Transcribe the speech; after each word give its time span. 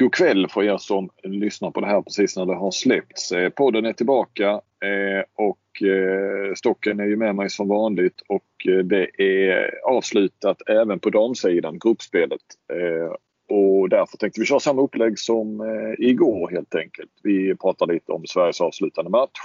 God 0.00 0.14
kväll 0.14 0.48
för 0.48 0.62
er 0.62 0.76
som 0.76 1.10
lyssnar 1.22 1.70
på 1.70 1.80
det 1.80 1.86
här 1.86 2.02
precis 2.02 2.36
när 2.36 2.46
det 2.46 2.54
har 2.54 2.70
släppts. 2.70 3.32
Eh, 3.32 3.48
podden 3.48 3.84
är 3.84 3.92
tillbaka 3.92 4.50
eh, 4.84 5.24
och 5.34 5.88
eh, 5.88 6.54
Stocken 6.54 7.00
är 7.00 7.04
ju 7.04 7.16
med 7.16 7.34
mig 7.34 7.50
som 7.50 7.68
vanligt 7.68 8.20
och 8.28 8.68
eh, 8.68 8.78
det 8.78 9.22
är 9.22 9.70
avslutat 9.84 10.56
även 10.68 11.00
på 11.00 11.10
damsidan, 11.10 11.78
gruppspelet. 11.78 12.40
Eh, 12.72 13.12
och 13.56 13.88
därför 13.88 14.16
tänkte 14.16 14.40
vi 14.40 14.46
köra 14.46 14.60
samma 14.60 14.82
upplägg 14.82 15.18
som 15.18 15.60
eh, 15.60 16.08
igår 16.08 16.50
helt 16.50 16.74
enkelt. 16.74 17.10
Vi 17.22 17.56
pratar 17.56 17.86
lite 17.86 18.12
om 18.12 18.26
Sveriges 18.26 18.60
avslutande 18.60 19.10
match 19.10 19.38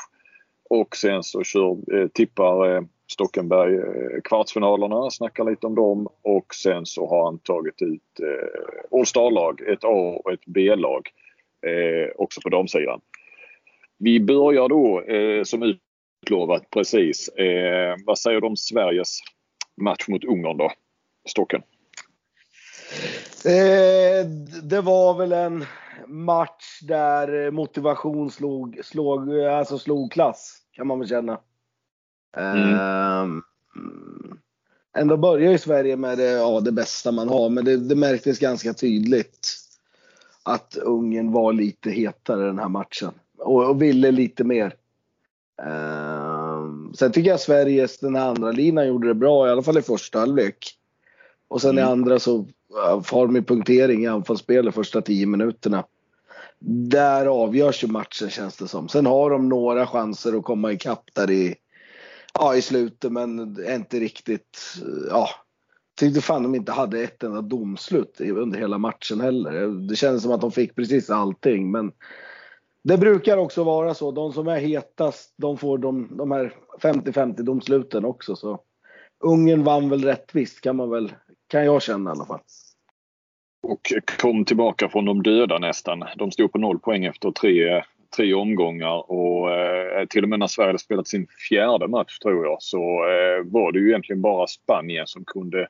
och 0.69 0.95
sen 0.95 1.23
så 1.23 1.43
kör, 1.43 2.07
tippar 2.07 2.87
Stockenberg 3.11 3.75
eh, 3.75 4.21
kvartsfinalerna, 4.23 5.09
snackar 5.09 5.43
lite 5.43 5.67
om 5.67 5.75
dem 5.75 6.07
och 6.21 6.55
sen 6.55 6.85
så 6.85 7.07
har 7.07 7.25
han 7.25 7.39
tagit 7.39 7.81
ut 7.81 8.19
eh, 8.19 8.97
All 8.99 9.05
Star-lag, 9.05 9.61
ett 9.61 9.83
A 9.83 10.21
och 10.23 10.33
ett 10.33 10.45
B-lag 10.45 11.09
eh, 11.65 12.11
också 12.15 12.41
på 12.41 12.49
damsidan. 12.49 13.01
Vi 13.97 14.19
börjar 14.19 14.69
då 14.69 15.01
eh, 15.01 15.43
som 15.43 15.77
utlovat 16.23 16.69
precis. 16.69 17.29
Eh, 17.29 17.95
vad 18.05 18.19
säger 18.19 18.41
du 18.41 18.47
om 18.47 18.57
Sveriges 18.57 19.19
match 19.81 20.07
mot 20.07 20.23
Ungern 20.23 20.57
då? 20.57 20.71
Stocken? 21.29 21.61
Eh, 23.45 24.25
det 24.63 24.81
var 24.81 25.17
väl 25.17 25.31
en 25.31 25.65
match 26.07 26.79
där 26.81 27.51
motivation 27.51 28.31
slog, 28.31 28.79
slog, 28.83 29.39
alltså 29.39 29.77
slog 29.77 30.11
klass 30.11 30.61
kan 30.71 30.87
man 30.87 30.99
väl 30.99 31.09
känna. 31.09 31.39
Mm. 32.35 32.79
Um, 33.23 33.43
ändå 34.97 35.17
börjar 35.17 35.51
ju 35.51 35.57
Sverige 35.57 35.95
med 35.95 36.17
det, 36.17 36.31
ja, 36.31 36.59
det 36.59 36.71
bästa 36.71 37.11
man 37.11 37.29
har, 37.29 37.49
men 37.49 37.65
det, 37.65 37.77
det 37.77 37.95
märktes 37.95 38.39
ganska 38.39 38.73
tydligt 38.73 39.57
att 40.43 40.75
Ungern 40.75 41.31
var 41.31 41.53
lite 41.53 41.91
hetare 41.91 42.45
den 42.45 42.59
här 42.59 42.69
matchen 42.69 43.11
och, 43.37 43.69
och 43.69 43.81
ville 43.81 44.11
lite 44.11 44.43
mer. 44.43 44.75
Um, 45.63 46.93
sen 46.93 47.11
tycker 47.11 47.29
jag 47.29 47.39
Sveriges, 47.39 47.99
den 47.99 48.15
här 48.15 48.29
andra 48.29 48.51
linan 48.51 48.87
gjorde 48.87 49.07
det 49.07 49.13
bra, 49.13 49.47
i 49.47 49.51
alla 49.51 49.63
fall 49.63 49.77
i 49.77 49.81
första 49.81 50.19
halvlek. 50.19 50.57
Och 51.47 51.61
sen 51.61 51.71
mm. 51.71 51.83
i 51.83 51.91
andra 51.91 52.19
så 52.19 52.45
har 53.11 53.27
de 53.27 53.43
punktering 53.43 54.03
i 54.03 54.07
anfallsspelet 54.07 54.75
första 54.75 55.01
tio 55.01 55.25
minuterna. 55.25 55.83
Där 56.89 57.25
avgörs 57.25 57.83
ju 57.83 57.87
matchen 57.87 58.29
känns 58.29 58.57
det 58.57 58.67
som. 58.67 58.89
Sen 58.89 59.05
har 59.05 59.29
de 59.29 59.49
några 59.49 59.87
chanser 59.87 60.37
att 60.37 60.43
komma 60.43 60.71
ikapp 60.71 61.03
där 61.13 61.31
i 61.31 61.55
ja, 62.39 62.55
i 62.55 62.61
slutet 62.61 63.11
men 63.11 63.57
inte 63.73 63.99
riktigt. 63.99 64.75
Ja, 65.09 65.29
tyckte 65.99 66.21
fan 66.21 66.43
de 66.43 66.55
inte 66.55 66.71
hade 66.71 67.03
ett 67.03 67.23
enda 67.23 67.41
domslut 67.41 68.21
under 68.21 68.59
hela 68.59 68.77
matchen 68.77 69.21
heller. 69.21 69.67
Det 69.89 69.95
kändes 69.95 70.23
som 70.23 70.31
att 70.31 70.41
de 70.41 70.51
fick 70.51 70.75
precis 70.75 71.09
allting 71.09 71.71
men 71.71 71.91
det 72.83 72.97
brukar 72.97 73.37
också 73.37 73.63
vara 73.63 73.93
så. 73.93 74.11
De 74.11 74.33
som 74.33 74.47
är 74.47 74.59
hetast 74.59 75.33
de 75.37 75.57
får 75.57 75.77
de, 75.77 76.17
de 76.17 76.31
här 76.31 76.53
50-50 76.81 77.41
domsluten 77.41 78.05
också. 78.05 78.35
Så 78.35 78.59
Ungern 79.23 79.63
vann 79.63 79.89
väl 79.89 80.03
rättvist 80.03 80.61
kan 80.61 80.75
man 80.75 80.89
väl, 80.89 81.13
kan 81.47 81.65
jag 81.65 81.81
känna 81.81 82.09
i 82.09 82.11
alla 82.11 82.25
fall. 82.25 82.39
Och 83.63 83.93
kom 84.21 84.45
tillbaka 84.45 84.89
från 84.89 85.05
de 85.05 85.23
döda 85.23 85.59
nästan. 85.59 86.03
De 86.17 86.31
stod 86.31 86.51
på 86.51 86.57
noll 86.57 86.79
poäng 86.79 87.05
efter 87.05 87.31
tre 87.31 87.83
tre 88.15 88.33
omgångar 88.33 89.11
och 89.11 89.51
eh, 89.51 90.05
till 90.05 90.23
och 90.23 90.29
med 90.29 90.39
när 90.39 90.47
Sverige 90.47 90.69
hade 90.69 90.79
spelat 90.79 91.07
sin 91.07 91.27
fjärde 91.49 91.87
match 91.87 92.19
tror 92.19 92.45
jag 92.45 92.57
så 92.61 92.79
eh, 93.07 93.43
var 93.43 93.71
det 93.71 93.79
ju 93.79 93.89
egentligen 93.89 94.21
bara 94.21 94.47
Spanien 94.47 95.07
som 95.07 95.25
kunde 95.25 95.67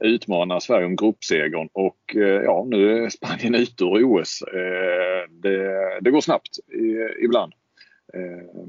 utmana 0.00 0.60
Sverige 0.60 0.86
om 0.86 0.96
gruppsegern 0.96 1.68
och 1.72 2.16
eh, 2.16 2.42
ja 2.42 2.66
nu 2.68 3.04
är 3.04 3.08
Spanien 3.08 3.54
ute 3.54 3.84
ur 3.84 4.04
OS. 4.04 4.42
Eh, 4.42 5.30
det, 5.30 5.98
det, 6.00 6.10
går 6.10 6.20
snabbt 6.20 6.58
ibland. 7.24 7.52
Eh, 8.14 8.68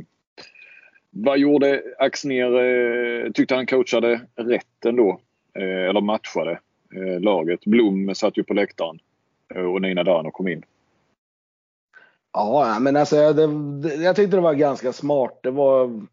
vad 1.11 1.39
gjorde 1.39 1.83
Axner? 1.97 2.63
Eh, 2.63 3.31
tyckte 3.31 3.55
han 3.55 3.65
coachade 3.65 4.21
rätt 4.35 4.85
ändå? 4.85 5.21
Eh, 5.53 5.89
eller 5.89 6.01
matchade 6.01 6.59
eh, 6.95 7.19
laget? 7.19 7.65
Blom 7.65 8.15
satt 8.15 8.37
ju 8.37 8.43
på 8.43 8.53
läktaren 8.53 8.99
eh, 9.55 9.61
och 9.61 9.81
Nina 9.81 10.03
Dano 10.03 10.31
kom 10.31 10.47
in. 10.47 10.63
Ja, 12.33 12.77
men 12.79 12.95
alltså 12.95 13.33
det, 13.33 13.95
jag 13.95 14.15
tyckte 14.15 14.37
det 14.37 14.41
var 14.41 14.53
ganska 14.53 14.93
smart. 14.93 15.39
Det 15.43 15.51
var, 15.51 16.07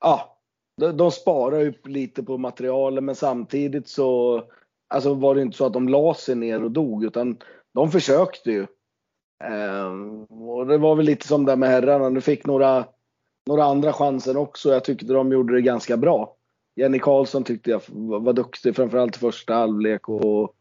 ja, 0.00 0.38
de, 0.76 0.96
de 0.96 1.10
sparar 1.10 1.60
ju 1.60 1.72
lite 1.84 2.22
på 2.22 2.38
materialet 2.38 3.04
men 3.04 3.14
samtidigt 3.14 3.88
så 3.88 4.42
alltså 4.88 5.14
var 5.14 5.34
det 5.34 5.42
inte 5.42 5.56
så 5.56 5.66
att 5.66 5.72
de 5.72 5.88
la 5.88 6.14
sig 6.14 6.34
ner 6.34 6.64
och 6.64 6.70
dog 6.70 7.04
utan 7.04 7.36
de 7.74 7.90
försökte 7.90 8.50
ju. 8.50 8.66
Ehm, 9.44 10.24
och 10.24 10.66
det 10.66 10.78
var 10.78 10.94
väl 10.96 11.06
lite 11.06 11.26
som 11.26 11.44
där 11.44 11.56
med 11.56 11.68
herrarna. 11.68 12.10
Du 12.10 12.20
fick 12.20 12.46
några, 12.46 12.84
några 13.46 13.64
andra 13.64 13.92
chanser 13.92 14.36
också. 14.36 14.72
Jag 14.72 14.84
tyckte 14.84 15.06
de 15.06 15.32
gjorde 15.32 15.54
det 15.54 15.62
ganska 15.62 15.96
bra. 15.96 16.36
Jenny 16.76 16.98
Karlsson 16.98 17.44
tyckte 17.44 17.70
jag 17.70 17.80
var, 17.88 18.20
var 18.20 18.32
duktig, 18.32 18.76
framförallt 18.76 19.16
i 19.16 19.18
första 19.18 19.54
halvlek 19.54 20.08
och 20.08 20.54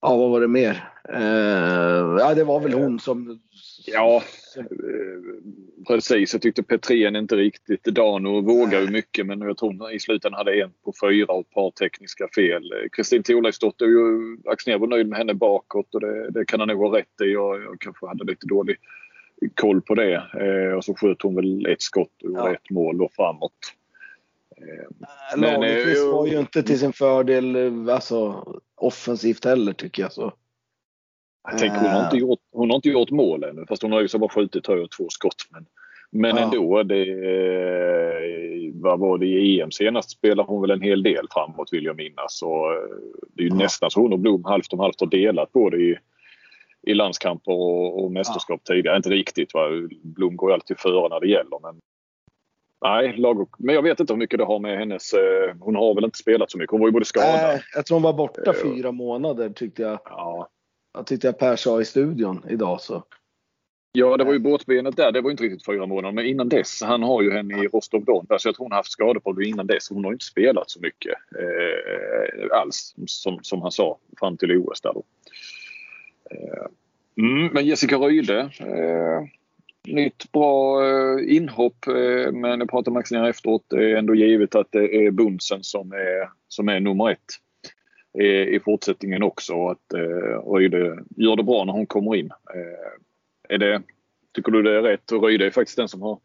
ja, 0.00 0.16
vad 0.16 0.30
var 0.30 0.40
det 0.40 0.48
mer? 0.48 0.90
Eh, 1.08 2.16
ja, 2.18 2.34
det 2.34 2.44
var 2.44 2.60
väl 2.60 2.72
hon 2.72 3.00
som 3.00 3.40
Ja, 3.86 4.22
eh, 4.56 4.64
precis. 5.88 6.32
Jag 6.32 6.42
tyckte 6.42 6.62
Petrén 6.62 7.16
inte 7.16 7.36
riktigt. 7.36 7.84
Dano 7.84 8.40
vågar 8.40 8.80
ju 8.80 8.90
mycket 8.90 9.26
men 9.26 9.40
jag 9.40 9.58
tror 9.58 9.92
i 9.92 9.98
slutändan 9.98 10.38
hade 10.38 10.62
en 10.62 10.70
på 10.84 10.92
fyra 11.02 11.32
och 11.32 11.40
ett 11.40 11.50
par 11.50 11.70
tekniska 11.70 12.28
fel. 12.34 12.88
Kristin 12.92 13.22
Thorleifsdotter, 13.22 13.86
Axnér 14.50 14.78
var 14.78 14.86
nöjd 14.86 15.08
med 15.08 15.18
henne 15.18 15.34
bakåt 15.34 15.94
och 15.94 16.00
det, 16.00 16.30
det 16.30 16.44
kan 16.44 16.60
han 16.60 16.68
nog 16.68 16.80
ha 16.80 16.98
rätt 16.98 17.20
i. 17.24 17.32
Jag, 17.32 17.62
jag 17.62 17.80
kanske 17.80 18.06
hade 18.06 18.24
lite 18.24 18.46
dålig 18.46 18.76
koll 19.54 19.80
på 19.80 19.94
det. 19.94 20.14
Eh, 20.14 20.76
och 20.76 20.84
så 20.84 20.94
sköt 20.94 21.22
hon 21.22 21.34
väl 21.34 21.66
ett 21.66 21.82
skott 21.82 22.22
och 22.22 22.30
ja. 22.30 22.52
ett 22.52 22.70
mål 22.70 22.98
då 22.98 23.08
framåt. 23.16 23.52
Eh, 24.56 25.40
Lagerqvist 25.40 26.02
eh, 26.02 26.12
var 26.12 26.26
ju 26.26 26.38
inte 26.38 26.62
till 26.62 26.78
sin 26.78 26.92
fördel 26.92 27.56
alltså, 27.90 28.46
offensivt 28.74 29.44
heller 29.44 29.72
tycker 29.72 30.02
jag. 30.02 30.12
Så. 30.12 30.32
Jag 31.50 31.58
tänker, 31.58 31.78
hon, 31.78 31.90
har 31.90 32.04
inte 32.04 32.16
gjort, 32.16 32.40
hon 32.52 32.70
har 32.70 32.76
inte 32.76 32.88
gjort 32.88 33.10
mål 33.10 33.44
ännu 33.44 33.66
fast 33.68 33.82
hon 33.82 33.92
har 33.92 34.00
ju 34.00 34.08
så 34.08 34.18
bara 34.18 34.30
skjutit 34.30 34.64
två 34.64 35.08
skott. 35.08 35.46
Men, 35.50 35.66
men 36.10 36.36
ja. 36.36 36.42
ändå, 36.42 36.82
det, 36.82 37.04
vad 38.82 38.98
var 38.98 39.18
det 39.18 39.26
i 39.26 39.60
EM 39.60 39.70
senast 39.70 40.10
spelade 40.10 40.48
hon 40.48 40.60
väl 40.60 40.70
en 40.70 40.82
hel 40.82 41.02
del 41.02 41.26
framåt 41.30 41.72
vill 41.72 41.84
jag 41.84 41.96
minnas. 41.96 42.42
Och 42.42 42.72
eh, 42.72 42.78
det 43.34 43.42
är 43.42 43.44
ju 43.44 43.48
ja. 43.48 43.54
nästan 43.54 43.90
så 43.90 44.00
hon 44.00 44.12
och 44.12 44.18
Blom 44.18 44.44
halvt 44.44 44.72
om 44.72 44.78
halvt 44.78 45.00
har 45.00 45.06
delat 45.06 45.52
både 45.52 45.76
i, 45.76 45.98
i 46.82 46.94
landskamper 46.94 47.52
och, 47.52 48.04
och 48.04 48.12
mästerskap 48.12 48.60
ja. 48.64 48.74
tidigare. 48.74 48.96
Inte 48.96 49.10
riktigt. 49.10 49.54
Va? 49.54 49.68
Blom 50.02 50.36
går 50.36 50.50
ju 50.50 50.54
alltid 50.54 50.78
före 50.78 51.08
när 51.08 51.20
det 51.20 51.28
gäller. 51.28 51.58
Men, 51.62 51.80
nej, 52.84 53.16
lag, 53.16 53.48
men 53.58 53.74
jag 53.74 53.82
vet 53.82 54.00
inte 54.00 54.12
hur 54.12 54.18
mycket 54.18 54.38
det 54.38 54.44
har 54.44 54.58
med 54.58 54.78
hennes... 54.78 55.12
Eh, 55.12 55.54
hon 55.60 55.76
har 55.76 55.94
väl 55.94 56.04
inte 56.04 56.18
spelat 56.18 56.50
så 56.50 56.58
mycket. 56.58 56.70
Hon 56.70 56.80
var 56.80 56.88
ju 56.88 56.92
både 56.92 57.04
skadad. 57.04 57.40
Nej, 57.42 57.62
jag 57.74 57.86
tror 57.86 57.96
hon 57.96 58.02
var 58.02 58.12
borta 58.12 58.54
fyra 58.62 58.92
månader 58.92 59.50
tyckte 59.50 59.82
jag. 59.82 59.98
Ja. 60.04 60.48
Jag 60.94 61.06
tyckte 61.06 61.26
jag 61.26 61.38
Per 61.38 61.56
sa 61.56 61.80
i 61.80 61.84
studion 61.84 62.44
idag 62.48 62.80
så. 62.80 63.04
Ja, 63.92 64.16
det 64.16 64.24
var 64.24 64.32
ju 64.32 64.38
båtbenet 64.38 64.96
där. 64.96 65.12
Det 65.12 65.20
var 65.20 65.30
inte 65.30 65.42
riktigt 65.42 65.66
fyra 65.66 65.86
månader. 65.86 66.12
Men 66.14 66.26
innan 66.26 66.48
dess. 66.48 66.82
Han 66.82 67.02
har 67.02 67.22
ju 67.22 67.32
henne 67.32 67.64
i 67.64 67.68
Rostov 67.68 68.04
Don. 68.04 68.26
Så 68.26 68.32
alltså, 68.32 68.48
jag 68.48 68.56
tror 68.56 68.64
hon 68.64 68.72
har 68.72 68.78
haft 68.78 68.92
skador 68.92 69.20
på 69.20 69.32
det 69.32 69.44
innan 69.44 69.66
dess. 69.66 69.90
Hon 69.90 70.04
har 70.04 70.12
inte 70.12 70.24
spelat 70.24 70.70
så 70.70 70.80
mycket 70.80 71.14
eh, 71.38 72.58
alls. 72.58 72.94
Som, 73.06 73.38
som 73.42 73.62
han 73.62 73.72
sa 73.72 73.98
fram 74.18 74.36
till 74.36 74.56
OS 74.56 74.80
där 74.80 74.92
då. 74.92 75.04
Eh, 76.30 76.66
mm, 77.18 77.52
men 77.52 77.66
Jessica 77.66 77.96
Ryde, 77.96 78.50
Eh, 78.60 79.22
nytt 79.94 80.32
bra 80.32 80.84
eh, 80.86 81.36
inhopp. 81.36 81.86
Eh, 81.86 82.32
men 82.32 82.60
jag 82.60 82.70
pratade 82.70 82.90
med 82.90 83.00
Maxine 83.00 83.28
efteråt. 83.28 83.64
Det 83.68 83.90
är 83.90 83.96
ändå 83.96 84.14
givet 84.14 84.54
att 84.54 84.68
det 84.70 85.06
är 85.06 85.10
Bunsen 85.10 85.62
som 85.62 85.92
är, 85.92 86.28
som 86.48 86.68
är 86.68 86.80
nummer 86.80 87.10
ett 87.10 87.18
i 88.20 88.60
fortsättningen 88.64 89.22
också. 89.22 89.68
Att 89.68 89.92
eh, 89.92 90.52
Röjde 90.52 90.98
gör 91.16 91.36
det 91.36 91.42
bra 91.42 91.64
när 91.64 91.72
hon 91.72 91.86
kommer 91.86 92.16
in. 92.16 92.30
Eh, 92.54 93.54
är 93.54 93.58
det, 93.58 93.82
tycker 94.34 94.52
du 94.52 94.62
det 94.62 94.78
är 94.78 94.82
rätt? 94.82 95.12
Röjde 95.12 95.46
är 95.46 95.50
faktiskt 95.50 95.76
den 95.76 95.88
som 95.88 96.02
har 96.02 96.18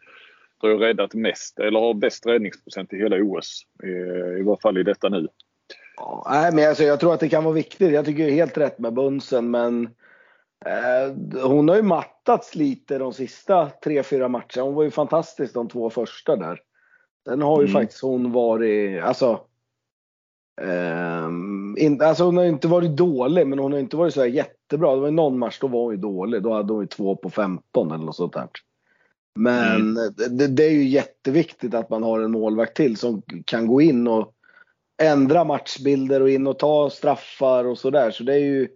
tror 0.62 0.74
jag, 0.74 0.82
räddat 0.82 1.14
mest 1.14 1.60
eller 1.60 1.80
har 1.80 1.94
bäst 1.94 2.26
räddningsprocent 2.26 2.94
i 2.94 2.98
hela 2.98 3.16
OS. 3.16 3.62
I, 3.84 3.88
i 4.40 4.44
varje 4.44 4.62
fall 4.62 4.78
i 4.78 4.84
detta 4.84 5.10
nu. 5.10 5.28
Ja, 5.98 6.28
nej, 6.30 6.52
men 6.54 6.70
alltså, 6.70 6.84
jag 6.84 7.00
tror 7.00 7.14
att 7.14 7.20
det 7.20 7.30
kan 7.30 7.44
vara 7.44 7.54
viktigt. 7.54 7.92
Jag 7.92 8.06
tycker 8.06 8.30
helt 8.30 8.58
rätt 8.58 8.80
med 8.80 8.94
Bunsen 8.94 9.52
men 9.52 9.84
eh, 10.66 11.42
hon 11.44 11.70
har 11.70 11.76
ju 11.76 11.82
mattats 11.82 12.56
lite 12.56 12.98
de 12.98 13.14
sista 13.14 13.70
tre, 13.84 14.04
fyra 14.04 14.28
matcherna. 14.28 14.62
Hon 14.62 14.76
var 14.76 14.84
ju 14.84 14.92
fantastisk 14.92 15.54
de 15.54 15.70
två 15.70 15.90
första 15.90 16.36
där. 16.36 16.62
Sen 17.28 17.42
har 17.42 17.62
ju 17.62 17.68
mm. 17.68 17.82
faktiskt 17.82 18.02
hon 18.02 18.32
varit, 18.32 19.04
alltså 19.04 19.40
in, 21.78 22.02
alltså 22.02 22.24
hon 22.24 22.38
har 22.38 22.46
inte 22.46 22.68
varit 22.68 22.98
dålig, 22.98 23.48
men 23.48 23.60
hon 23.60 23.72
har 23.72 23.80
inte 23.80 23.98
varit 23.98 24.14
så 24.14 24.26
jättebra. 24.26 24.96
Det 24.96 25.02
var 25.02 25.12
någon 25.12 25.40
match 25.40 25.60
då 25.62 25.68
var 25.68 25.84
hon 25.84 25.92
ju 25.92 25.98
dålig. 25.98 26.44
Då 26.44 26.54
hade 26.54 26.74
hon 26.74 26.82
ju 26.82 26.88
2 26.88 27.16
på 27.16 27.30
15 27.30 27.92
eller 27.92 28.06
något 28.06 28.16
sånt 28.16 28.34
där. 28.34 28.48
Men 29.36 29.98
mm. 29.98 30.14
det, 30.38 30.48
det, 30.48 30.66
är 30.66 30.72
ju 30.72 30.88
jätteviktigt 30.88 31.74
att 31.74 31.90
man 31.90 32.04
har 32.04 32.20
en 32.20 32.32
målvakt 32.32 32.78
till 32.78 32.98
som 32.98 33.22
kan 33.46 33.68
gå 33.68 33.82
in 33.82 34.08
och 34.08 34.34
ändra 35.02 35.44
matchbilder 35.44 36.22
och 36.22 36.30
in 36.30 36.48
och 36.48 36.60
ta 36.60 36.90
straffar 36.90 37.66
och 37.66 37.78
sådär. 37.78 38.12
Så 38.12 38.24
det 38.24 38.34
är 38.34 38.40
ju, 38.40 38.68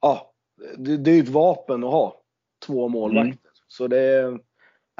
ja, 0.00 0.32
det, 0.76 0.96
det 0.96 1.10
är 1.10 1.22
ett 1.22 1.28
vapen 1.28 1.84
att 1.84 1.90
ha. 1.90 2.20
Två 2.66 2.88
målvakter. 2.88 3.28
Mm. 3.28 3.38
Så 3.68 3.88
det 3.88 4.38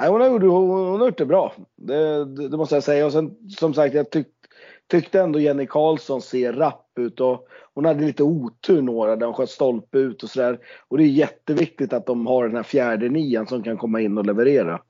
nej, 0.00 0.10
hon, 0.10 0.20
har 0.20 0.28
gjort, 0.28 0.42
hon 0.42 1.00
har 1.00 1.06
gjort 1.06 1.18
det 1.18 1.26
bra. 1.26 1.52
Det, 1.76 2.24
det, 2.24 2.48
det, 2.48 2.56
måste 2.56 2.76
jag 2.76 2.84
säga. 2.84 3.06
Och 3.06 3.12
sen 3.12 3.36
som 3.58 3.74
sagt, 3.74 3.94
jag 3.94 4.10
tyck, 4.10 4.26
tyckte 4.88 5.20
ändå 5.20 5.40
Jenny 5.40 5.66
Karlsson 5.66 6.22
ser 6.22 6.52
rapp 6.52 6.90
ut. 6.98 7.20
Och 7.20 7.48
hon 7.74 7.84
hade 7.84 8.04
lite 8.04 8.22
otur 8.22 8.82
några 8.82 9.16
där 9.16 9.26
hon 9.26 9.34
sköt 9.34 9.50
stolpe 9.50 9.98
ut 9.98 10.22
och 10.22 10.30
sådär. 10.30 10.58
Och 10.88 10.98
det 10.98 11.04
är 11.04 11.08
jätteviktigt 11.08 11.92
att 11.92 12.06
de 12.06 12.26
har 12.26 12.46
den 12.46 12.56
här 12.56 12.62
fjärde 12.62 13.08
nian 13.08 13.46
som 13.46 13.62
kan 13.62 13.76
komma 13.76 14.00
in 14.00 14.18
och 14.18 14.26
leverera. 14.26 14.80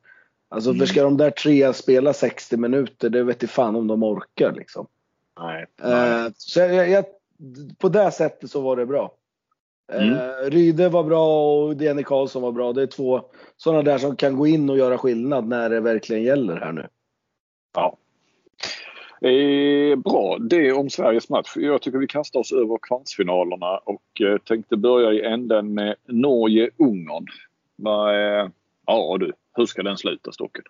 Alltså 0.48 0.70
mm. 0.70 0.80
för 0.80 0.86
ska 0.86 1.02
de 1.02 1.16
där 1.16 1.30
tre 1.30 1.72
spela 1.72 2.12
60 2.12 2.56
minuter, 2.56 3.08
det 3.08 3.22
vet 3.22 3.42
inte 3.42 3.54
fan 3.54 3.76
om 3.76 3.86
de 3.86 4.02
orkar 4.02 4.52
liksom. 4.52 4.86
Nej. 5.40 5.66
nej. 5.82 6.24
Uh, 6.24 6.32
så 6.36 6.60
jag, 6.60 6.90
jag, 6.90 7.04
på 7.78 7.88
det 7.88 8.10
sättet 8.10 8.50
så 8.50 8.60
var 8.60 8.76
det 8.76 8.86
bra. 8.86 9.14
Mm. 9.92 10.14
Uh, 10.14 10.50
Ryde 10.50 10.88
var 10.88 11.04
bra 11.04 11.54
och 11.56 11.74
Jenny 11.74 12.02
Karlsson 12.02 12.42
var 12.42 12.52
bra. 12.52 12.72
Det 12.72 12.82
är 12.82 12.86
två 12.86 13.22
sådana 13.56 13.82
där 13.82 13.98
som 13.98 14.16
kan 14.16 14.36
gå 14.36 14.46
in 14.46 14.70
och 14.70 14.78
göra 14.78 14.98
skillnad 14.98 15.48
när 15.48 15.70
det 15.70 15.80
verkligen 15.80 16.22
gäller 16.22 16.56
här 16.56 16.72
nu. 16.72 16.88
Ja. 17.74 17.96
Eh, 19.20 19.96
bra, 19.96 20.38
det 20.38 20.72
om 20.72 20.90
Sveriges 20.90 21.28
match. 21.28 21.52
Jag 21.56 21.82
tycker 21.82 21.98
vi 21.98 22.06
kastar 22.06 22.40
oss 22.40 22.52
över 22.52 22.78
kvartsfinalerna 22.82 23.78
och 23.78 24.20
eh, 24.20 24.38
tänkte 24.38 24.76
börja 24.76 25.12
i 25.12 25.32
änden 25.32 25.74
med 25.74 25.94
Norge-Ungern. 26.06 27.26
Eh, 27.86 28.50
ja 28.86 29.16
du, 29.20 29.32
hur 29.54 29.66
ska 29.66 29.82
den 29.82 29.96
sluta 29.96 30.32
Stocken? 30.32 30.64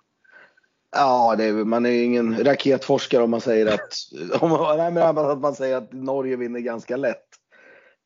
Ja, 0.96 1.34
det 1.38 1.44
är, 1.44 1.52
man 1.52 1.86
är 1.86 2.02
ingen 2.02 2.44
raketforskare 2.44 3.22
om 3.22 3.30
man 3.30 3.40
säger 3.40 3.66
att, 3.66 3.92
om, 4.42 4.76
nej, 4.76 4.92
men 4.92 5.02
att 5.18 5.40
man 5.40 5.54
säger 5.54 5.76
att 5.76 5.92
Norge 5.92 6.36
vinner 6.36 6.60
ganska 6.60 6.96
lätt. 6.96 7.26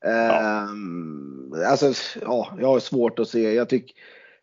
Ja. 0.04 0.62
Um, 0.62 1.54
alltså, 1.66 1.93
ja, 2.22 2.48
jag 2.60 2.66
har 2.66 2.78
svårt 2.78 3.19
att 3.19 3.28
se. 3.28 3.54
Jag, 3.54 3.69
tyck, 3.69 3.94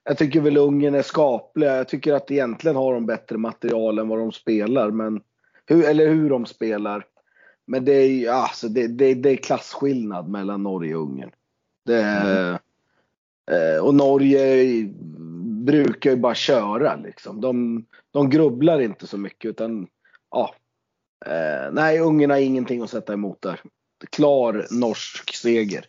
jag 0.04 0.18
tycker 0.18 0.42
väl 0.42 0.58
Ungern 0.58 0.96
är 0.96 1.02
skapliga. 1.02 1.76
Jag 1.76 1.88
tycker 1.88 2.14
att 2.14 2.32
egentligen 2.32 2.76
har 2.78 2.94
de 2.94 3.06
bättre 3.06 3.38
material 3.38 4.00
än 4.00 4.08
vad 4.08 4.20
de 4.20 4.32
spelar. 4.32 4.92
Men, 4.92 5.22
hur, 5.68 5.86
eller 5.86 6.08
hur 6.08 6.30
de 6.30 6.46
spelar. 6.46 7.06
Men 7.66 7.86
det 7.86 7.94
är, 7.94 8.30
alltså, 8.32 8.68
det, 8.68 8.88
det, 8.88 9.14
det 9.14 9.30
är 9.30 9.36
klasskillnad 9.36 10.30
mellan 10.30 10.64
Norge 10.64 10.96
och 10.96 11.02
Ungern. 11.02 11.32
Det, 11.86 12.02
mm. 12.02 12.58
eh, 13.52 13.84
och 13.84 13.96
Norge 13.96 14.84
brukar 15.66 16.10
ju 16.10 16.16
bara 16.16 16.36
köra 16.36 16.96
liksom. 16.96 17.42
De, 17.42 17.86
de 18.12 18.30
grubblar 18.30 18.80
inte 18.80 19.08
så 19.08 19.18
mycket 19.18 19.50
utan 19.50 19.88
ja. 20.32 20.56
Eh, 21.26 21.72
nej, 21.72 22.00
Ungern 22.00 22.30
har 22.30 22.38
ingenting 22.38 22.82
att 22.82 22.90
sätta 22.90 23.14
emot 23.14 23.42
där. 23.42 23.60
Klar 24.10 24.66
norsk 24.72 25.36
seger. 25.36 25.86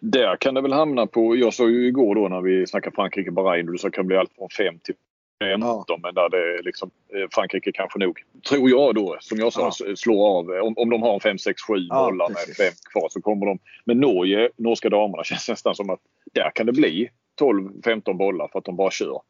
Där 0.00 0.36
kan 0.36 0.54
det 0.54 0.60
väl 0.60 0.72
hamna 0.72 1.06
på, 1.06 1.36
jag 1.36 1.54
sa 1.54 1.68
ju 1.68 1.86
igår 1.86 2.14
då 2.14 2.28
när 2.28 2.40
vi 2.40 2.66
snackade 2.66 2.96
Frankrike-Bahrain, 2.96 3.66
du 3.66 3.78
sa 3.78 3.90
kan 3.90 4.06
bli 4.06 4.16
allt 4.16 4.32
från 4.34 4.48
5 4.48 4.78
till 4.78 4.94
15 5.38 5.84
ja. 5.86 5.98
men 6.02 6.14
där 6.14 6.28
det 6.28 6.62
liksom 6.62 6.90
eh, 7.14 7.28
Frankrike 7.32 7.72
kanske 7.72 7.98
nog, 7.98 8.24
tror 8.48 8.70
jag 8.70 8.94
då, 8.94 9.16
som 9.20 9.38
jag 9.38 9.52
sa, 9.52 9.70
ja. 9.78 9.96
slår 9.96 10.38
av. 10.38 10.50
Om, 10.50 10.74
om 10.76 10.90
de 10.90 11.02
har 11.02 11.14
en 11.14 11.20
5, 11.20 11.38
6, 11.38 11.62
7 11.62 11.74
ja, 11.76 12.04
bollar 12.04 12.28
med 12.28 12.56
5 12.56 12.72
kvar 12.92 13.08
så 13.10 13.20
kommer 13.20 13.46
de. 13.46 13.58
Men 13.84 14.00
Norge, 14.00 14.50
norska 14.56 14.88
damerna 14.88 15.24
känns 15.24 15.48
nästan 15.48 15.74
som 15.74 15.90
att 15.90 16.00
där 16.32 16.50
kan 16.54 16.66
det 16.66 16.72
bli 16.72 17.10
12-15 17.40 18.14
bollar 18.14 18.48
för 18.48 18.58
att 18.58 18.64
de 18.64 18.76
bara 18.76 18.90
kör. 18.90 19.20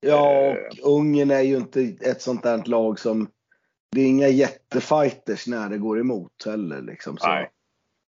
Ja, 0.00 0.30
och 0.30 0.46
eh. 0.46 0.56
Ungern 0.82 1.30
är 1.30 1.40
ju 1.40 1.56
inte 1.56 1.80
ett 2.00 2.22
sånt 2.22 2.42
där 2.42 2.62
lag 2.64 2.98
som... 2.98 3.28
Det 3.90 4.00
är 4.00 4.06
inga 4.06 4.28
jättefighters 4.28 5.46
när 5.46 5.68
det 5.68 5.78
går 5.78 6.00
emot 6.00 6.44
heller. 6.46 6.82
Liksom, 6.82 7.18
så. 7.18 7.28
Nej. 7.28 7.50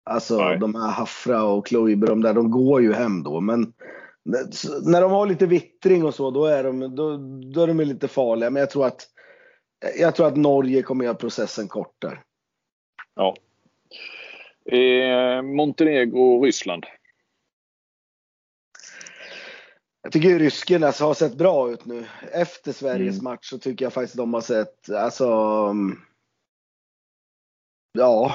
Alltså 0.04 0.38
Nej. 0.38 0.58
de 0.58 0.74
här 0.74 0.90
Hafra 0.90 1.42
och 1.42 1.66
Kloiber, 1.66 2.06
de 2.06 2.22
där, 2.22 2.34
de 2.34 2.50
går 2.50 2.82
ju 2.82 2.92
hem 2.92 3.22
då. 3.22 3.40
Men 3.40 3.72
när 4.82 5.00
de 5.00 5.12
har 5.12 5.26
lite 5.26 5.46
vittring 5.46 6.04
och 6.04 6.14
så, 6.14 6.30
då 6.30 6.46
är 6.46 6.64
de, 6.64 6.96
då, 6.96 7.16
då 7.52 7.62
är 7.62 7.66
de 7.66 7.80
lite 7.80 8.08
farliga. 8.08 8.50
Men 8.50 8.60
jag 8.60 8.70
tror 8.70 8.86
att, 8.86 9.08
jag 9.98 10.14
tror 10.14 10.26
att 10.26 10.36
Norge 10.36 10.82
kommer 10.82 11.04
göra 11.04 11.14
processen 11.14 11.68
kort 11.68 11.94
där. 11.98 12.22
Ja. 13.14 13.36
Eh, 14.76 15.42
Montenegro 15.42 16.36
och 16.36 16.44
Ryssland. 16.44 16.86
Jag 20.02 20.12
tycker 20.12 20.38
ryskarna 20.38 20.86
har 20.86 21.14
sett 21.14 21.34
bra 21.34 21.70
ut 21.70 21.84
nu. 21.84 22.06
Efter 22.32 22.72
Sveriges 22.72 23.14
mm. 23.14 23.24
match 23.24 23.50
så 23.50 23.58
tycker 23.58 23.84
jag 23.84 23.92
faktiskt 23.92 24.16
de 24.16 24.34
har 24.34 24.40
sett, 24.40 24.90
alltså. 24.90 25.24
Ja. 27.92 28.34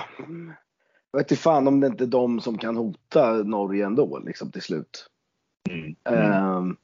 Jag 1.12 1.20
vet 1.20 1.32
inte 1.32 1.42
fan 1.42 1.68
om 1.68 1.80
det 1.80 1.88
inte 1.88 2.04
är 2.04 2.08
de 2.08 2.42
som 2.42 2.58
kan 2.58 2.78
hota 2.78 3.34
Norge 3.34 3.86
ändå 3.86 4.20
liksom 4.20 4.52
till 4.52 4.62
slut. 4.62 5.08
Mm. 5.69 5.96
Mm. 6.04 6.78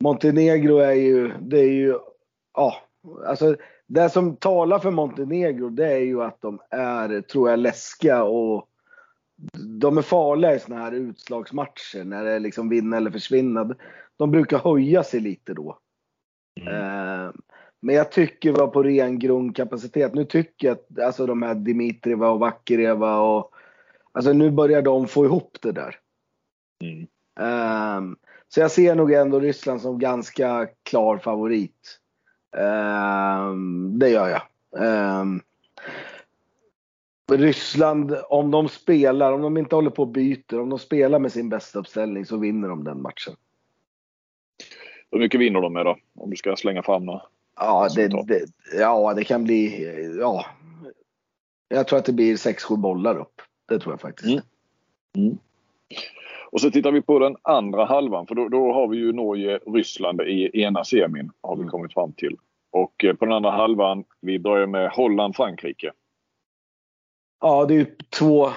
Montenegro 0.00 0.78
är 0.78 0.92
ju, 0.92 1.32
det 1.40 1.58
är 1.58 1.72
ju, 1.72 1.98
ja, 2.54 2.76
alltså 3.26 3.56
det 3.86 4.10
som 4.10 4.36
talar 4.36 4.78
för 4.78 4.90
Montenegro 4.90 5.68
det 5.68 5.92
är 5.92 5.98
ju 5.98 6.22
att 6.22 6.40
de 6.40 6.60
är, 6.70 7.20
tror 7.20 7.50
jag, 7.50 7.58
läskiga 7.58 8.24
och 8.24 8.68
de 9.80 9.98
är 9.98 10.02
farliga 10.02 10.54
i 10.54 10.58
såna 10.58 10.76
här 10.76 10.92
utslagsmatcher 10.92 12.04
när 12.04 12.24
det 12.24 12.30
är 12.30 12.40
liksom 12.40 12.68
vinna 12.68 12.96
eller 12.96 13.10
försvinna. 13.10 13.74
De 14.16 14.30
brukar 14.30 14.58
höja 14.58 15.02
sig 15.02 15.20
lite 15.20 15.54
då. 15.54 15.78
Mm. 16.60 16.74
Eh, 16.74 17.32
men 17.80 17.94
jag 17.94 18.12
tycker 18.12 18.52
vi 18.52 18.58
var 18.58 18.66
på 18.68 18.82
ren 18.82 19.18
grundkapacitet. 19.18 20.14
Nu 20.14 20.24
tycker 20.24 20.68
jag 20.68 20.74
att 20.74 20.98
alltså 21.06 21.26
de 21.26 21.42
här 21.42 21.54
Dimitrieva 21.54 22.30
och 22.30 22.40
Vakireva 22.40 23.18
och 23.20 23.54
alltså 24.12 24.32
nu 24.32 24.50
börjar 24.50 24.82
de 24.82 25.08
få 25.08 25.24
ihop 25.24 25.58
det 25.62 25.72
där. 25.72 25.96
Mm. 26.84 27.06
Um, 27.40 28.16
så 28.48 28.60
jag 28.60 28.70
ser 28.70 28.94
nog 28.94 29.12
ändå 29.12 29.40
Ryssland 29.40 29.80
som 29.80 29.98
ganska 29.98 30.68
klar 30.82 31.18
favorit. 31.18 31.98
Um, 32.56 33.98
det 33.98 34.08
gör 34.08 34.28
jag. 34.28 34.42
Um, 35.20 35.42
Ryssland, 37.32 38.16
om 38.28 38.50
de 38.50 38.68
spelar, 38.68 39.32
om 39.32 39.42
de 39.42 39.56
inte 39.56 39.74
håller 39.74 39.90
på 39.90 40.02
och 40.02 40.08
byter, 40.08 40.60
om 40.60 40.70
de 40.70 40.78
spelar 40.78 41.18
med 41.18 41.32
sin 41.32 41.48
bästa 41.48 41.78
uppställning 41.78 42.26
så 42.26 42.36
vinner 42.36 42.68
de 42.68 42.84
den 42.84 43.02
matchen. 43.02 43.34
Hur 45.10 45.18
mycket 45.18 45.40
vinner 45.40 45.60
de 45.60 45.72
med 45.72 45.86
då? 45.86 45.96
Om 46.14 46.30
du 46.30 46.36
ska 46.36 46.56
slänga 46.56 46.82
fram 46.82 47.04
några? 47.04 47.22
Ja, 47.56 47.88
det, 47.96 48.08
det, 48.08 48.46
ja, 48.78 49.14
det 49.14 49.24
kan 49.24 49.44
bli, 49.44 49.84
ja. 50.20 50.46
Jag 51.68 51.88
tror 51.88 51.98
att 51.98 52.04
det 52.04 52.12
blir 52.12 52.36
6-7 52.36 52.76
bollar 52.76 53.18
upp. 53.18 53.42
Det 53.68 53.78
tror 53.78 53.92
jag 53.92 54.00
faktiskt. 54.00 54.28
Mm. 54.28 54.42
Mm. 55.16 55.38
Och 56.56 56.62
så 56.62 56.70
tittar 56.70 56.92
vi 56.92 57.02
på 57.02 57.18
den 57.18 57.36
andra 57.42 57.84
halvan 57.84 58.26
för 58.26 58.34
då, 58.34 58.48
då 58.48 58.72
har 58.72 58.88
vi 58.88 58.96
ju 58.96 59.12
Norge-Ryssland 59.12 60.20
i 60.20 60.62
ena 60.62 60.84
semin 60.84 61.30
har 61.42 61.56
vi 61.56 61.60
mm. 61.60 61.70
kommit 61.70 61.92
fram 61.92 62.12
till. 62.12 62.36
Och 62.70 63.04
eh, 63.04 63.14
på 63.14 63.24
den 63.24 63.34
andra 63.34 63.50
halvan, 63.50 64.04
vi 64.20 64.38
börjar 64.38 64.66
med 64.66 64.90
Holland-Frankrike. 64.90 65.92
Ja, 67.40 67.64
det 67.64 67.74
är 67.74 67.86
två 68.18 68.50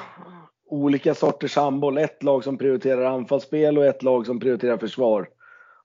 olika 0.66 1.16
sorters 1.16 1.56
handboll. 1.56 1.98
Ett 1.98 2.24
lag 2.24 2.44
som 2.44 2.58
prioriterar 2.58 3.06
anfallsspel 3.06 3.78
och 3.78 3.86
ett 3.86 4.04
lag 4.04 4.26
som 4.26 4.40
prioriterar 4.40 4.78
försvar. 4.78 5.30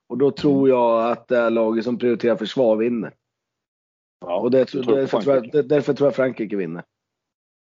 Och 0.07 0.17
då 0.17 0.31
tror 0.31 0.59
mm. 0.59 0.69
jag 0.69 1.11
att 1.11 1.27
det 1.27 1.37
är 1.37 1.49
laget 1.49 1.83
som 1.83 1.97
prioriterar 1.97 2.35
försvar 2.35 2.75
vinner. 2.75 3.13
Ja, 4.25 4.39
och 4.39 4.51
det, 4.51 4.57
därför, 4.57 5.21
tror 5.21 5.49
jag, 5.53 5.67
därför 5.67 5.93
tror 5.93 6.07
jag 6.07 6.15
Frankrike 6.15 6.55
vinner. 6.55 6.83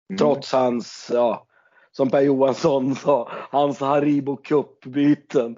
Mm. 0.10 0.18
Trots 0.18 0.54
hans, 0.54 1.12
ja, 1.14 1.47
som 1.98 2.10
Per 2.10 2.22
Johansson 2.22 2.96
sa, 2.96 3.32
hans 3.52 3.80
Haribo 3.80 4.36
Cup-byten. 4.36 5.56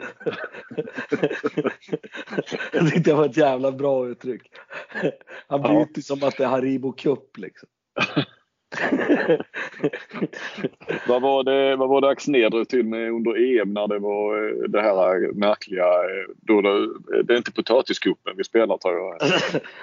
det 2.71 2.89
tyckte 2.91 3.09
jag 3.09 3.17
var 3.17 3.25
ett 3.25 3.37
jävla 3.37 3.71
bra 3.71 4.07
uttryck. 4.07 4.41
Han 5.47 5.61
byter 5.61 5.87
ja. 5.93 6.01
som 6.01 6.23
att 6.23 6.37
det 6.37 6.43
är 6.43 6.47
Haribo 6.47 6.91
Cup 6.91 7.37
liksom. 7.37 7.69
vad, 11.07 11.21
var 11.21 11.43
det, 11.43 11.75
vad 11.75 11.89
var 11.89 12.01
det 12.01 12.09
Axnér 12.09 12.65
till 12.65 12.85
med 12.85 13.11
under 13.11 13.61
EM 13.61 13.73
när 13.73 13.87
det 13.87 13.99
var 13.99 14.47
eh, 14.47 14.69
det 14.69 14.81
här 14.81 15.33
märkliga, 15.33 15.83
eh, 15.83 16.29
då 16.35 16.61
det, 16.61 16.87
det 17.23 17.33
är 17.33 17.37
inte 17.37 17.51
potatiskuppen 17.51 18.33
vi 18.37 18.43
spelar 18.43 18.77
tror 18.77 18.95
jag. 18.95 19.17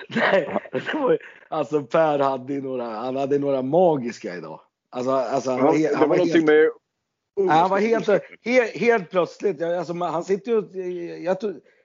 Nej, 0.33 0.59
var, 0.95 1.19
alltså 1.49 1.83
Per 1.83 2.19
hade 2.19 2.61
några, 2.61 2.85
han 2.85 3.17
hade 3.17 3.39
några 3.39 3.63
magiska 3.63 4.37
idag. 4.37 4.61
Alltså, 4.97 5.11
alltså 5.11 5.51
han, 5.51 5.61
han, 5.61 5.85
han 5.95 6.09
var, 6.09 6.17
var 6.17 6.27
helt, 6.27 6.45
med 6.47 6.71
han 7.51 7.71
var 7.71 7.79
helt, 7.79 8.09
helt, 8.45 8.77
helt 8.77 9.11
plötsligt, 9.11 9.63
alltså, 9.63 9.95
han 9.95 10.25
sitter 10.25 10.53
ju, 10.53 10.83
jag, 11.25 11.37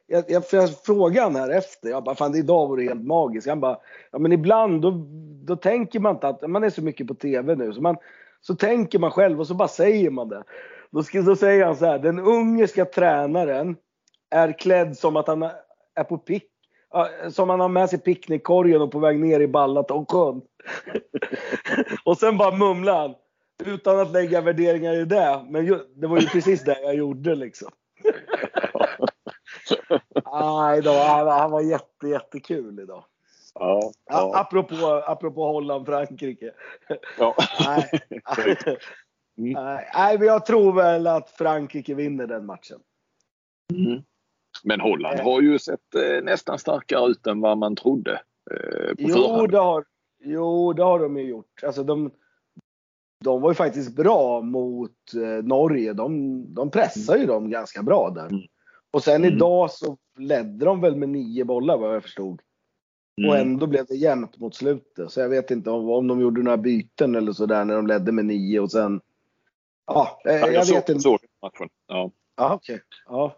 jag, 0.07 0.23
jag, 0.27 0.43
jag 0.51 0.83
frågade 0.83 1.21
han 1.21 1.35
här 1.35 1.49
efter, 1.49 1.89
jag 1.89 2.03
bara 2.03 2.15
fan 2.15 2.35
idag 2.35 2.67
var 2.67 2.77
det 2.77 2.83
helt 2.83 3.05
magiskt. 3.05 3.47
Han 3.47 3.59
bara, 3.59 3.77
ja 4.11 4.19
men 4.19 4.31
ibland 4.31 4.81
då, 4.81 4.91
då 5.43 5.55
tänker 5.55 5.99
man 5.99 6.15
inte 6.15 6.27
att, 6.27 6.49
man 6.49 6.63
är 6.63 6.69
så 6.69 6.83
mycket 6.83 7.07
på 7.07 7.13
TV 7.13 7.55
nu, 7.55 7.73
så, 7.73 7.81
man, 7.81 7.97
så 8.41 8.55
tänker 8.55 8.99
man 8.99 9.11
själv 9.11 9.39
och 9.39 9.47
så 9.47 9.53
bara 9.53 9.67
säger 9.67 10.09
man 10.09 10.29
det. 10.29 10.43
Då, 10.91 11.03
ska, 11.03 11.21
då 11.21 11.35
säger 11.35 11.65
han 11.65 11.75
så 11.75 11.85
här, 11.85 11.99
den 11.99 12.19
ungerska 12.19 12.85
tränaren 12.85 13.75
är 14.29 14.59
klädd 14.59 14.97
som 14.97 15.15
att 15.15 15.27
han 15.27 15.43
är 15.95 16.03
på 16.03 16.17
pick, 16.17 16.50
som 17.29 17.49
han 17.49 17.59
har 17.59 17.69
med 17.69 17.89
sig 17.89 17.99
picknickkorgen 17.99 18.81
och 18.81 18.91
på 18.91 18.99
väg 18.99 19.19
ner 19.19 19.39
i 19.39 19.47
Ballatonsjön. 19.47 20.41
och 22.05 22.17
sen 22.17 22.37
bara 22.37 22.57
mumlar 22.57 22.99
han, 22.99 23.15
utan 23.65 23.99
att 23.99 24.11
lägga 24.11 24.41
värderingar 24.41 24.93
i 24.93 25.05
det. 25.05 25.45
Men 25.49 25.65
ju, 25.65 25.79
det 25.95 26.07
var 26.07 26.19
ju 26.19 26.27
precis 26.27 26.63
det 26.63 26.81
jag 26.81 26.95
gjorde 26.95 27.35
liksom. 27.35 27.71
Nej 30.31 30.81
då, 30.81 30.91
han, 30.91 31.27
han 31.27 31.51
var 31.51 31.61
jätte, 31.61 32.07
jättekul 32.07 32.79
idag. 32.79 33.03
Ja, 33.53 33.91
ja. 34.09 34.31
Apropå, 34.35 35.03
apropå 35.05 35.45
Holland-Frankrike. 35.45 36.51
ja. 37.17 37.35
Nej. 37.65 37.89
Mm. 39.37 39.53
Nej, 39.53 39.89
nej, 39.93 40.17
men 40.17 40.27
jag 40.27 40.45
tror 40.45 40.73
väl 40.73 41.07
att 41.07 41.29
Frankrike 41.29 41.95
vinner 41.95 42.27
den 42.27 42.45
matchen. 42.45 42.79
Mm. 43.73 44.01
Men 44.63 44.79
Holland 44.81 45.19
Eh. 45.19 45.23
har 45.25 45.41
ju 45.41 45.59
sett 45.59 45.95
eh, 45.95 46.23
nästan 46.23 46.59
starkare 46.59 47.07
ut 47.11 47.27
än 47.27 47.41
vad 47.41 47.57
man 47.57 47.75
trodde 47.75 48.11
eh, 48.51 48.91
Jo 48.97 49.07
förhand. 49.13 49.51
det, 49.51 49.57
har, 49.57 49.85
jo, 50.23 50.73
det 50.73 50.83
har 50.83 50.99
de 50.99 51.17
ju 51.17 51.23
gjort. 51.23 51.63
Alltså 51.63 51.83
de, 51.83 52.11
de 53.23 53.41
var 53.41 53.51
ju 53.51 53.55
faktiskt 53.55 53.95
bra 53.95 54.41
mot 54.41 54.91
eh, 55.15 55.43
Norge. 55.45 55.93
De, 55.93 56.43
de 56.53 56.71
pressade 56.71 57.19
ju 57.19 57.25
dem 57.25 57.49
ganska 57.49 57.83
bra 57.83 58.09
där. 58.09 58.27
Mm. 58.27 58.41
Och 58.91 59.03
sen 59.03 59.15
Mm. 59.23 59.35
idag 59.35 59.71
så 59.71 59.97
ledde 60.17 60.65
de 60.65 60.81
väl 60.81 60.95
med 60.95 61.09
nio 61.09 61.43
bollar 61.45 61.77
vad 61.77 61.95
jag 61.95 62.03
förstod. 62.03 62.41
Och 63.27 63.35
Mm. 63.35 63.41
ändå 63.47 63.67
blev 63.67 63.85
det 63.85 63.95
jämnt 63.95 64.37
mot 64.39 64.55
slutet. 64.55 65.11
Så 65.11 65.19
jag 65.19 65.29
vet 65.29 65.51
inte 65.51 65.69
om, 65.69 65.89
om 65.89 66.07
de 66.07 66.21
gjorde 66.21 66.43
några 66.43 66.57
byten 66.57 67.15
eller 67.15 67.31
sådär 67.31 67.65
när 67.65 67.75
de 67.75 67.87
ledde 67.87 68.11
med 68.11 68.25
nio 68.25 68.59
och 68.59 68.71
sen... 68.71 69.01
Ja, 69.87 70.21
eh, 70.25 70.35
Ja, 70.35 70.47
jag, 70.51 70.67
såg- 70.67 70.75
vet 70.75 70.89
inte. 70.89 71.01
såg 71.01 71.19
matchen. 71.41 71.69
Ja. 71.87 72.11
Ja, 72.37 72.53
okej. 72.53 72.81
Ja. 73.09 73.35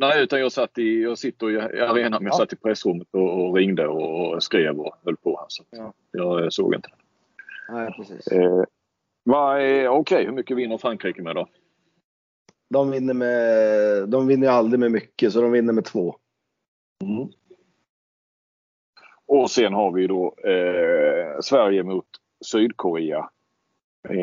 Nej, 0.00 0.22
utan 0.22 0.40
jag 0.40 0.52
satt 0.52 0.78
i, 0.78 1.02
jag 1.02 1.18
sitter 1.18 1.50
i 1.50 1.80
arenan, 1.80 2.10
men 2.22 2.24
jag 2.24 2.32
Ja. 2.32 2.36
satt 2.38 2.52
i 2.52 2.56
pressrummet 2.56 3.08
och, 3.10 3.46
och 3.48 3.56
ringde 3.56 3.86
och, 3.86 4.34
och 4.34 4.42
skrev 4.42 4.80
och 4.80 4.94
höll 5.04 5.16
på. 5.16 5.36
Här, 5.38 5.46
så 5.48 5.64
Ja. 5.70 5.92
Jag 6.12 6.42
eh, 6.42 6.48
såg 6.48 6.74
inte. 6.74 6.88
Nej, 7.68 7.92
precis. 7.96 8.26
Eh, 8.26 8.62
Okej, 9.90 10.24
hur 10.24 10.32
mycket 10.32 10.56
vinner 10.56 10.78
Frankrike 10.78 11.22
med 11.22 11.36
då? 11.36 11.46
De 12.70 12.90
vinner 12.90 13.14
med... 13.14 14.08
De 14.08 14.26
vinner 14.26 14.48
aldrig 14.48 14.80
med 14.80 14.90
mycket, 14.90 15.32
så 15.32 15.40
de 15.40 15.52
vinner 15.52 15.72
med 15.72 15.84
två. 15.84 16.16
Mm. 17.04 17.28
Och 19.26 19.50
sen 19.50 19.72
har 19.74 19.92
vi 19.92 20.06
då 20.06 20.34
eh, 20.44 21.40
Sverige 21.40 21.82
mot 21.82 22.06
Sydkorea. 22.44 23.30
Eh, 24.08 24.14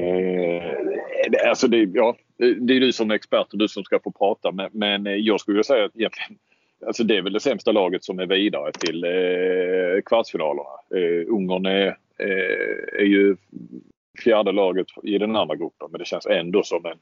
det, 1.30 1.50
alltså 1.50 1.68
det, 1.68 1.78
ja, 1.78 2.16
det 2.38 2.74
är 2.76 2.80
du 2.80 2.92
som 2.94 3.12
är 3.12 3.16
expert 3.16 3.48
och 3.52 3.58
du 3.58 3.68
som 3.68 3.84
ska 3.84 4.00
få 4.00 4.12
prata 4.12 4.52
men, 4.52 4.70
men 4.74 5.08
eh, 5.08 5.14
jag 5.14 5.40
skulle 5.40 5.64
säga 5.64 5.86
att 5.86 5.96
egentligen 5.96 6.38
Alltså 6.86 7.04
det 7.04 7.18
är 7.18 7.22
väl 7.22 7.34
det 7.34 7.40
sämsta 7.40 7.72
laget 7.72 8.04
som 8.04 8.20
är 8.20 8.26
vidare 8.26 8.72
till 8.72 9.04
eh, 9.04 10.02
kvartsfinalerna. 10.06 10.70
Eh, 10.96 11.34
Ungern 11.34 11.66
är, 11.66 11.88
eh, 12.20 13.00
är 13.00 13.06
ju 13.06 13.36
fjärde 14.24 14.52
laget 14.52 14.88
i 15.04 15.18
den 15.18 15.36
andra 15.36 15.56
gruppen 15.56 15.88
men 15.92 16.00
det 16.00 16.06
känns 16.06 16.26
ändå 16.26 16.64
som 16.64 16.86
en... 16.86 16.98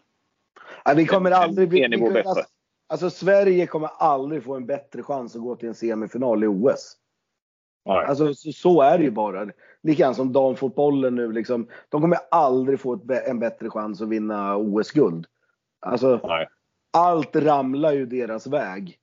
Ja, 0.85 0.93
vi 0.93 1.05
kommer 1.05 1.31
En- 1.31 1.37
aldrig... 1.37 1.69
Vi, 1.69 1.83
en 1.83 1.91
nivå 1.91 2.09
bättre. 2.09 2.29
alltså, 2.29 2.45
alltså 2.87 3.09
Sverige 3.09 3.67
kommer 3.67 3.89
aldrig 3.97 4.43
få 4.43 4.55
en 4.55 4.65
bättre 4.65 5.03
chans 5.03 5.35
att 5.35 5.41
gå 5.41 5.55
till 5.55 5.67
en 5.67 5.75
semifinal 5.75 6.43
i 6.43 6.47
OS. 6.47 6.97
Nej. 7.85 8.05
Alltså 8.05 8.33
så, 8.33 8.51
så 8.51 8.81
är 8.81 8.97
det 8.97 9.03
ju 9.03 9.11
bara. 9.11 9.47
Likadant 9.83 10.15
som 10.15 10.33
damfotbollen 10.33 11.15
nu 11.15 11.31
liksom. 11.31 11.67
De 11.89 12.01
kommer 12.01 12.17
aldrig 12.31 12.79
få 12.79 12.93
ett, 12.93 13.27
en 13.27 13.39
bättre 13.39 13.69
chans 13.69 14.01
att 14.01 14.09
vinna 14.09 14.57
OS-guld. 14.57 15.25
Alltså 15.79 16.19
Nej. 16.23 16.47
allt 16.93 17.35
ramlar 17.35 17.93
ju 17.93 18.05
deras 18.05 18.47
väg. 18.47 18.99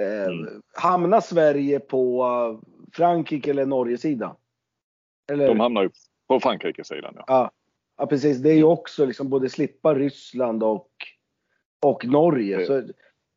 Eh, 0.00 0.32
Mm. 0.32 0.62
Hamnar 0.74 1.20
Sverige 1.20 1.80
på 1.80 2.60
Frankrike 2.92 3.50
eller 3.50 3.66
Norge-sidan? 3.66 4.36
Eller? 5.32 5.48
De 5.48 5.60
hamnar 5.60 5.82
ju 5.82 5.90
på 6.28 6.40
Frankrike-sidan. 6.40 7.14
Ja. 7.16 7.24
Ja, 7.26 7.50
ja 7.98 8.06
precis. 8.06 8.38
Det 8.38 8.50
är 8.50 8.54
ju 8.54 8.64
också 8.64 9.06
liksom 9.06 9.28
både 9.28 9.48
slippa 9.48 9.94
Ryssland 9.94 10.62
och, 10.62 10.88
och 11.82 12.04
Norge. 12.04 12.66
Så, 12.66 12.82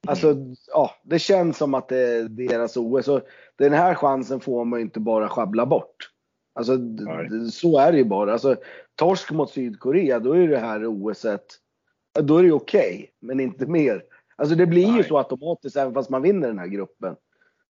alltså, 0.08 0.36
ja, 0.68 0.92
det 1.04 1.20
känns 1.20 1.58
som 1.58 1.74
att 1.74 1.88
det 1.90 1.98
är 1.98 2.24
deras 2.30 2.78
OS. 2.78 3.08
Och 3.08 3.22
den 3.58 3.74
här 3.74 3.96
chansen 3.96 4.40
får 4.40 4.66
man 4.66 4.80
ju 4.80 4.84
inte 4.86 5.00
bara 5.00 5.30
sjabbla 5.30 5.66
bort. 5.66 6.10
Alltså, 6.54 6.74
Nej. 6.76 7.52
så 7.52 7.80
är 7.80 7.92
det 7.92 7.98
ju 7.98 8.04
bara. 8.06 8.34
Alltså, 8.34 8.56
torsk 8.96 9.32
mot 9.32 9.50
Sydkorea, 9.52 10.20
då 10.20 10.34
är 10.34 10.48
det 10.48 10.58
här 10.58 10.86
OS 10.88 11.26
då 12.22 12.38
är 12.38 12.42
det 12.42 12.48
ju 12.48 12.54
okej, 12.54 13.12
men 13.22 13.40
inte 13.40 13.66
mer. 13.66 14.04
Alltså 14.36 14.56
det 14.56 14.66
blir 14.66 14.86
ju 14.86 14.92
Nej. 14.92 15.04
så 15.04 15.18
automatiskt 15.18 15.78
även 15.78 15.94
fast 15.94 16.10
man 16.10 16.22
vinner 16.22 16.48
den 16.48 16.60
här 16.60 16.68
gruppen. 16.68 17.16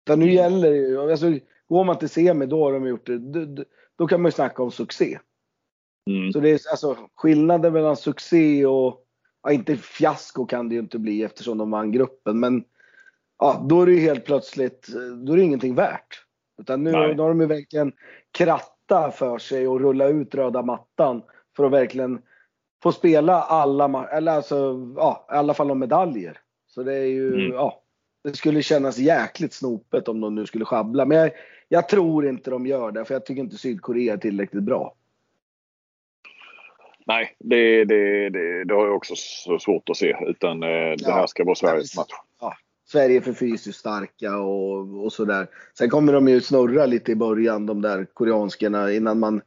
Utan 0.06 0.18
nu 0.20 0.32
gäller 0.32 0.70
det 0.70 0.76
ju, 0.76 1.10
alltså, 1.10 1.26
går 1.68 1.84
man 1.84 1.98
till 1.98 2.08
semi 2.08 2.46
då 2.46 2.64
har 2.64 2.72
de 2.72 2.86
gjort 2.86 3.06
det, 3.06 3.18
då, 3.18 3.44
då- 3.44 3.64
då 3.98 4.06
kan 4.06 4.22
man 4.22 4.28
ju 4.28 4.32
snacka 4.32 4.62
om 4.62 4.70
succé. 4.70 5.18
Mm. 6.10 6.32
Så 6.32 6.40
det 6.40 6.50
är 6.50 6.60
alltså 6.70 6.96
skillnaden 7.14 7.72
mellan 7.72 7.96
succé 7.96 8.66
och, 8.66 9.01
ja 9.42 9.52
inte 9.52 9.76
fiasko 9.76 10.46
kan 10.46 10.68
det 10.68 10.74
ju 10.74 10.80
inte 10.80 10.98
bli 10.98 11.22
eftersom 11.22 11.58
de 11.58 11.70
vann 11.70 11.92
gruppen 11.92 12.40
men 12.40 12.64
ja, 13.38 13.66
då 13.68 13.82
är 13.82 13.86
det 13.86 13.92
ju 13.92 14.00
helt 14.00 14.24
plötsligt, 14.24 14.88
då 15.26 15.32
är 15.32 15.36
det 15.36 15.42
ingenting 15.42 15.74
värt. 15.74 16.24
Utan 16.60 16.84
nu, 16.84 16.92
Nej. 16.92 17.14
nu 17.14 17.22
har 17.22 17.28
de 17.28 17.40
ju 17.40 17.46
verkligen 17.46 17.92
kratta 18.30 19.10
för 19.10 19.38
sig 19.38 19.68
och 19.68 19.80
rulla 19.80 20.08
ut 20.08 20.34
röda 20.34 20.62
mattan 20.62 21.22
för 21.56 21.64
att 21.64 21.72
verkligen 21.72 22.22
få 22.82 22.92
spela 22.92 23.42
alla, 23.42 24.08
eller 24.08 24.32
alltså, 24.32 24.92
ja, 24.96 25.26
i 25.32 25.34
alla 25.34 25.54
fall 25.54 25.70
om 25.70 25.78
medaljer. 25.78 26.38
Så 26.66 26.82
det 26.82 26.94
är 26.94 27.06
ju, 27.06 27.34
Mm. 27.34 27.52
ja, 27.52 27.82
det 28.24 28.36
skulle 28.36 28.62
kännas 28.62 28.98
jäkligt 28.98 29.52
snopet 29.52 30.08
om 30.08 30.20
de 30.20 30.34
nu 30.34 30.46
skulle 30.46 30.64
sjabbla. 30.64 31.04
Men 31.04 31.18
jag, 31.18 31.30
jag 31.68 31.88
tror 31.88 32.26
inte 32.26 32.50
de 32.50 32.66
gör 32.66 32.92
det 32.92 33.04
för 33.04 33.14
jag 33.14 33.26
tycker 33.26 33.42
inte 33.42 33.56
Sydkorea 33.56 34.12
är 34.12 34.18
tillräckligt 34.18 34.62
bra. 34.62 34.94
Nej, 37.06 37.36
det, 37.38 37.84
det, 37.84 38.30
det, 38.30 38.64
det 38.64 38.74
har 38.74 38.86
jag 38.86 38.96
också 38.96 39.14
så 39.16 39.58
svårt 39.58 39.88
att 39.88 39.96
se. 39.96 40.16
Utan 40.26 40.62
eh, 40.62 40.68
det 40.68 40.96
Ja. 40.98 41.12
här 41.14 41.26
ska 41.26 41.44
vara 41.44 41.54
Sveriges 41.54 41.96
match. 41.96 42.12
Sverige 42.86 43.16
är 43.16 43.20
för 43.20 43.32
fysiskt 43.32 43.78
starka 43.78 44.36
och, 44.36 45.04
och 45.04 45.12
sådär. 45.12 45.46
Sen 45.78 45.90
kommer 45.90 46.12
de 46.12 46.28
ju 46.28 46.40
snurra 46.40 46.86
lite 46.86 47.12
i 47.12 47.16
början, 47.16 47.66
de 47.66 47.82
där 47.82 48.06
koreanskerna, 48.14 48.92
innan 48.92 49.18
man 49.18 49.40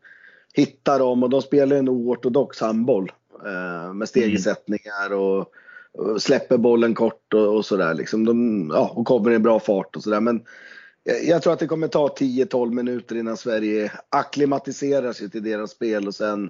hittar 0.53 1.00
dem. 1.00 1.24
Och 1.24 1.29
de 1.29 1.41
spelar 1.41 1.75
en 1.75 1.89
oortodox 1.89 2.62
handboll. 2.62 3.12
Eh, 3.45 3.93
med 3.93 4.09
stegersättningar 4.09 5.13
och, 5.13 5.39
och 5.93 6.21
släpper 6.21 6.57
bollen 6.57 6.93
kort 6.93 7.33
och, 7.33 7.55
och 7.55 7.65
sådär. 7.65 7.93
Liksom 7.93 8.25
de, 8.25 8.69
ja, 8.74 8.91
och 8.95 9.05
kommer 9.05 9.31
i 9.31 9.39
bra 9.39 9.59
fart 9.59 9.95
och 9.95 10.03
sådär. 10.03 10.19
Men 10.19 10.43
jag, 11.03 11.24
jag 11.25 11.41
tror 11.41 11.53
att 11.53 11.59
det 11.59 11.67
kommer 11.67 11.88
ta 11.88 12.07
10-12 12.07 12.71
minuter 12.74 13.15
innan 13.15 13.38
Sverige 13.38 13.91
akklimatiserar 14.09 15.13
sig 15.13 15.29
till 15.29 15.43
deras 15.43 15.71
spel. 15.71 16.07
Och 16.07 16.15
sen, 16.15 16.50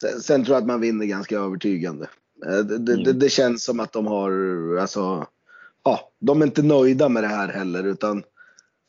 sen, 0.00 0.20
sen 0.20 0.44
tror 0.44 0.54
jag 0.54 0.60
att 0.62 0.66
man 0.66 0.80
vinner 0.80 1.06
ganska 1.06 1.38
övertygande. 1.38 2.08
Eh, 2.46 2.58
det, 2.58 2.78
det, 2.78 3.04
det, 3.04 3.12
det 3.12 3.28
känns 3.28 3.64
som 3.64 3.80
att 3.80 3.92
de 3.92 4.06
har, 4.06 4.32
alltså 4.80 5.26
ja, 5.84 6.10
de 6.18 6.42
är 6.42 6.46
inte 6.46 6.62
nöjda 6.62 7.08
med 7.08 7.22
det 7.22 7.28
här 7.28 7.48
heller 7.48 7.84
utan 7.84 8.22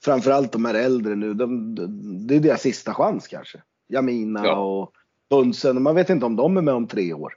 framförallt 0.03 0.51
de 0.51 0.65
här 0.65 0.73
äldre 0.73 1.15
nu, 1.15 1.33
de, 1.33 1.75
de, 1.75 2.27
det 2.27 2.35
är 2.35 2.39
deras 2.39 2.61
sista 2.61 2.93
chans 2.93 3.27
kanske. 3.27 3.61
Jamina 3.87 4.45
Ja. 4.45 4.59
och 4.59 4.93
Bunsen, 5.29 5.83
man 5.83 5.95
vet 5.95 6.09
inte 6.09 6.25
om 6.25 6.35
de 6.35 6.57
är 6.57 6.61
med 6.61 6.73
om 6.73 6.87
tre 6.87 7.13
år. 7.13 7.33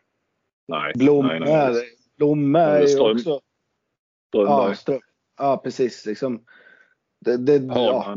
Nej. 0.69 0.93
Blom 0.97 1.27
nej, 1.27 1.41
nej, 1.41 1.53
är, 1.53 1.75
Blom 2.17 2.57
är 2.57 2.87
Ström- 2.87 3.13
också... 3.13 3.41
Strömberg. 4.29 4.69
Ja, 4.69 4.75
Ström, 4.75 5.01
ja, 5.39 5.57
precis. 5.65 6.07
Liksom, 6.07 6.45
det, 7.25 7.37
det, 7.37 7.57
ja, 7.57 8.17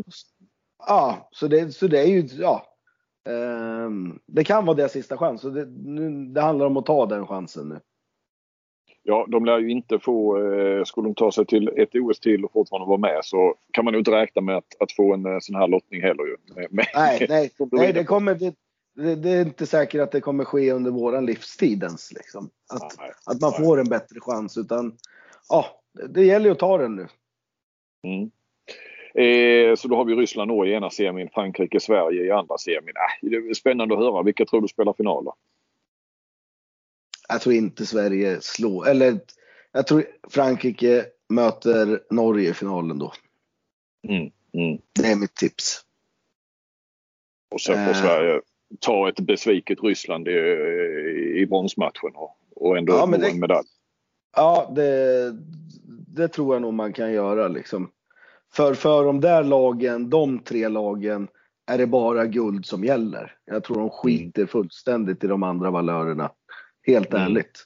ja, 0.88 1.30
så 1.32 1.48
det, 1.48 1.72
så 1.76 1.88
det 1.88 2.00
är 2.00 2.08
ju, 2.08 2.22
ja. 2.22 2.75
Ehm, 3.29 4.20
det 4.25 4.44
kan 4.44 4.65
vara 4.65 4.77
deras 4.77 4.91
sista 4.91 5.17
chans. 5.17 5.41
Så 5.41 5.50
det, 5.50 5.65
nu, 5.65 6.25
det 6.25 6.41
handlar 6.41 6.65
om 6.65 6.77
att 6.77 6.86
ta 6.86 7.05
den 7.05 7.27
chansen 7.27 7.70
nu. 7.70 7.79
Ja, 9.03 9.25
de 9.29 9.46
lär 9.46 9.60
ju 9.60 9.72
inte 9.72 10.00
få, 10.00 10.38
eh, 10.53 10.84
skulle 10.84 11.08
de 11.08 11.15
ta 11.15 11.32
sig 11.32 11.46
till 11.46 11.67
ett 11.77 11.96
OS 11.96 12.20
till 12.20 12.46
och 12.46 12.51
fortfarande 12.51 12.88
vara 12.88 12.98
med 12.98 13.20
så 13.24 13.55
kan 13.74 13.86
man 13.86 13.94
ju 13.94 13.98
inte 13.98 14.12
räkna 14.12 14.41
med 14.41 14.58
att, 14.58 14.82
att 14.82 14.91
få 14.91 15.13
en 15.13 15.25
eh, 15.25 15.38
sån 15.39 15.55
här 15.55 15.67
lottning 15.67 16.01
heller 16.01 16.24
ju. 16.24 16.38
Med- 16.70 16.88
Nej, 16.96 17.25
nej, 17.29 17.51
nej 17.72 17.94
det, 17.94 18.03
kommer, 18.03 18.36
det, 18.36 18.55
det, 18.96 19.15
det 19.15 19.29
är 19.29 19.41
inte 19.41 19.65
säkert 19.65 20.01
att 20.01 20.12
det 20.12 20.22
kommer 20.22 20.44
ske 20.46 20.72
under 20.72 20.91
våran 20.91 21.25
livstid 21.25 21.84
ens. 21.84 22.13
Liksom. 22.13 22.50
Att, 22.74 22.98
Nej, 23.00 23.12
att 23.25 23.41
man 23.41 23.51
nej. 23.58 23.65
får 23.65 23.79
en 23.79 23.89
bättre 23.89 24.20
chans. 24.20 24.58
Utan, 24.58 24.98
ja, 25.50 25.65
det, 25.94 26.08
det 26.08 26.25
gäller 26.25 26.46
ju 26.46 26.51
att 26.51 26.60
ta 26.60 26.77
den 26.77 26.96
nu. 26.96 27.08
Mm. 28.03 28.32
Eh, 29.17 29.75
så 29.75 29.88
då 29.88 29.95
har 29.95 30.05
vi 30.05 30.15
Ryssland, 30.15 30.48
Norge 30.48 30.74
i 30.74 30.75
ena 30.75 30.89
semin, 30.89 31.29
Frankrike, 31.34 31.79
Sverige 31.79 32.25
i 32.25 32.31
andra 32.31 32.57
semin. 32.57 32.93
Äh, 33.22 33.29
det 33.29 33.36
är 33.36 33.53
spännande 33.53 33.93
att 33.95 34.00
höra. 34.01 34.24
Vilka 34.24 34.45
tror 34.45 34.62
du 34.62 34.67
spelar 34.67 34.93
final 34.93 35.25
då? 35.25 35.36
Jag 37.29 37.41
tror 37.41 37.55
inte 37.55 37.86
Sverige 37.86 38.38
slår, 38.41 38.88
eller 38.89 39.19
jag 39.72 39.88
tror 39.88 40.05
Frankrike 40.29 41.05
möter 41.29 42.00
Norge 42.10 42.50
i 42.50 42.53
finalen 42.53 43.00
då. 43.00 43.13
Mm. 44.07 44.31
Mm. 44.53 44.81
Det 45.00 45.07
är 45.07 45.15
mitt 45.15 45.36
tips. 45.36 45.81
Och 47.51 47.62
sen 47.62 47.86
får 47.86 47.91
Eh. 47.91 48.01
Sverige 48.01 48.41
ta 48.79 49.10
ett 49.10 49.19
besviket 49.19 49.84
Ryssland 49.84 50.27
i, 50.27 50.31
i 51.41 51.45
bronsmatchen 51.50 52.12
och, 52.15 52.38
och 52.55 52.77
ändå 52.77 52.93
Ja, 52.93 53.05
det- 53.05 53.29
en 53.29 53.39
medalj. 53.39 53.67
Ja, 54.36 54.72
det, 54.75 55.31
det 56.15 56.27
tror 56.27 56.55
jag 56.55 56.62
nog 56.62 56.74
man 56.74 56.93
kan 56.93 57.13
göra 57.13 57.48
liksom. 57.48 57.91
För, 58.56 58.74
för 58.74 59.04
de 59.06 59.22
där 59.22 59.44
lagen, 59.44 60.10
de 60.10 60.40
tre 60.40 60.68
lagen, 60.68 61.28
är 61.72 61.78
det 61.78 61.88
bara 61.88 62.26
guld 62.26 62.66
som 62.66 62.84
gäller. 62.84 63.38
Jag 63.46 63.64
tror 63.64 63.78
de 63.78 63.90
skiter 63.90 64.46
fullständigt 64.46 65.24
i 65.24 65.28
de 65.28 65.44
andra 65.44 65.72
valörerna. 65.72 66.32
Helt 66.88 67.14
Mm. 67.14 67.22
ärligt. 67.26 67.64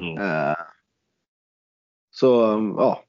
Mm. 0.00 0.18
Eh, 0.18 0.56
så 2.10 2.26
ja. 2.76 3.02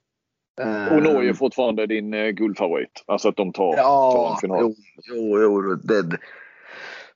Eh, 0.61 0.93
Och 0.97 1.03
Norge 1.03 1.29
är 1.29 1.33
fortfarande 1.33 1.85
din 1.87 2.13
eh, 2.13 2.29
guldfavorit. 2.29 3.03
Alltså 3.05 3.29
att 3.29 3.35
de 3.35 3.53
tar, 3.53 3.71
tar 3.73 3.77
Ja, 3.77 4.31
en 4.33 4.37
final. 4.41 4.59
jo, 4.61 4.75
jo, 5.13 5.41
jo 5.41 5.75
det, 5.75 6.17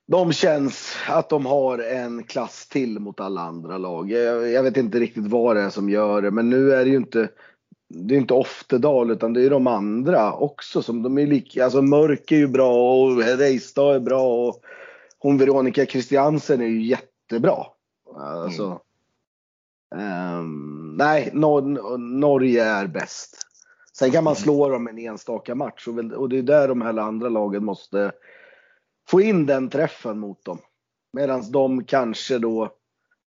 de 0.08 0.34
känns 0.34 0.96
att 1.10 1.30
de 1.30 1.46
har 1.46 1.78
en 1.80 2.24
klass 2.24 2.68
till 2.68 3.00
mot 3.00 3.20
alla 3.20 3.42
andra 3.42 3.78
lag. 3.78 4.12
Jag, 4.12 4.50
jag 4.52 4.64
vet 4.64 4.78
inte 4.78 5.00
riktigt 5.00 5.28
vad 5.28 5.56
det 5.56 5.62
är 5.62 5.70
som 5.70 5.90
gör 5.90 6.22
det, 6.22 6.32
men 6.32 6.50
nu 6.50 6.72
är 6.74 6.84
det 6.86 6.90
ju 6.92 6.98
inte 6.98 7.30
det 7.90 8.16
är 8.16 8.20
inte 8.20 8.34
Oftedal 8.34 9.12
utan 9.12 9.34
det 9.34 9.46
är 9.46 9.50
de 9.50 9.68
andra 9.68 10.34
också 10.34 10.82
som 10.82 11.04
de 11.04 11.18
är 11.18 11.28
lika, 11.28 11.64
alltså 11.64 11.82
Mörk 11.82 12.32
är 12.32 12.36
ju 12.36 12.48
bra 12.48 12.94
och 12.94 13.18
Reistad 13.18 13.96
är 13.96 14.00
bra 14.00 14.48
och 14.48 14.62
hon 15.20 15.38
Veronica 15.38 15.86
Christiansen 15.86 16.62
är 16.62 16.66
ju 16.66 16.82
jättebra. 16.86 17.66
Alltså, 18.16 18.82
ehm, 19.96 20.96
nej, 20.98 21.30
Nor- 21.34 21.98
Norge 21.98 22.64
är 22.64 22.88
bäst. 22.88 23.38
Sen 23.94 24.12
kan 24.12 24.24
man 24.24 24.36
slå 24.36 24.70
dem 24.70 24.88
en 24.88 24.98
enstaka 24.98 25.56
match 25.56 25.88
och, 25.88 25.98
väl, 25.98 26.14
och 26.14 26.30
det 26.30 26.38
är 26.38 26.44
där 26.44 26.68
de 26.68 26.82
här 26.82 26.98
andra 26.98 27.30
lagen 27.30 27.66
måste 27.66 28.12
få 29.10 29.22
in 29.22 29.46
den 29.46 29.70
träffen 29.70 30.20
mot 30.20 30.46
dem. 30.46 30.58
Medan 31.14 31.52
de 31.52 31.84
kanske 31.84 32.38
då 32.40 32.72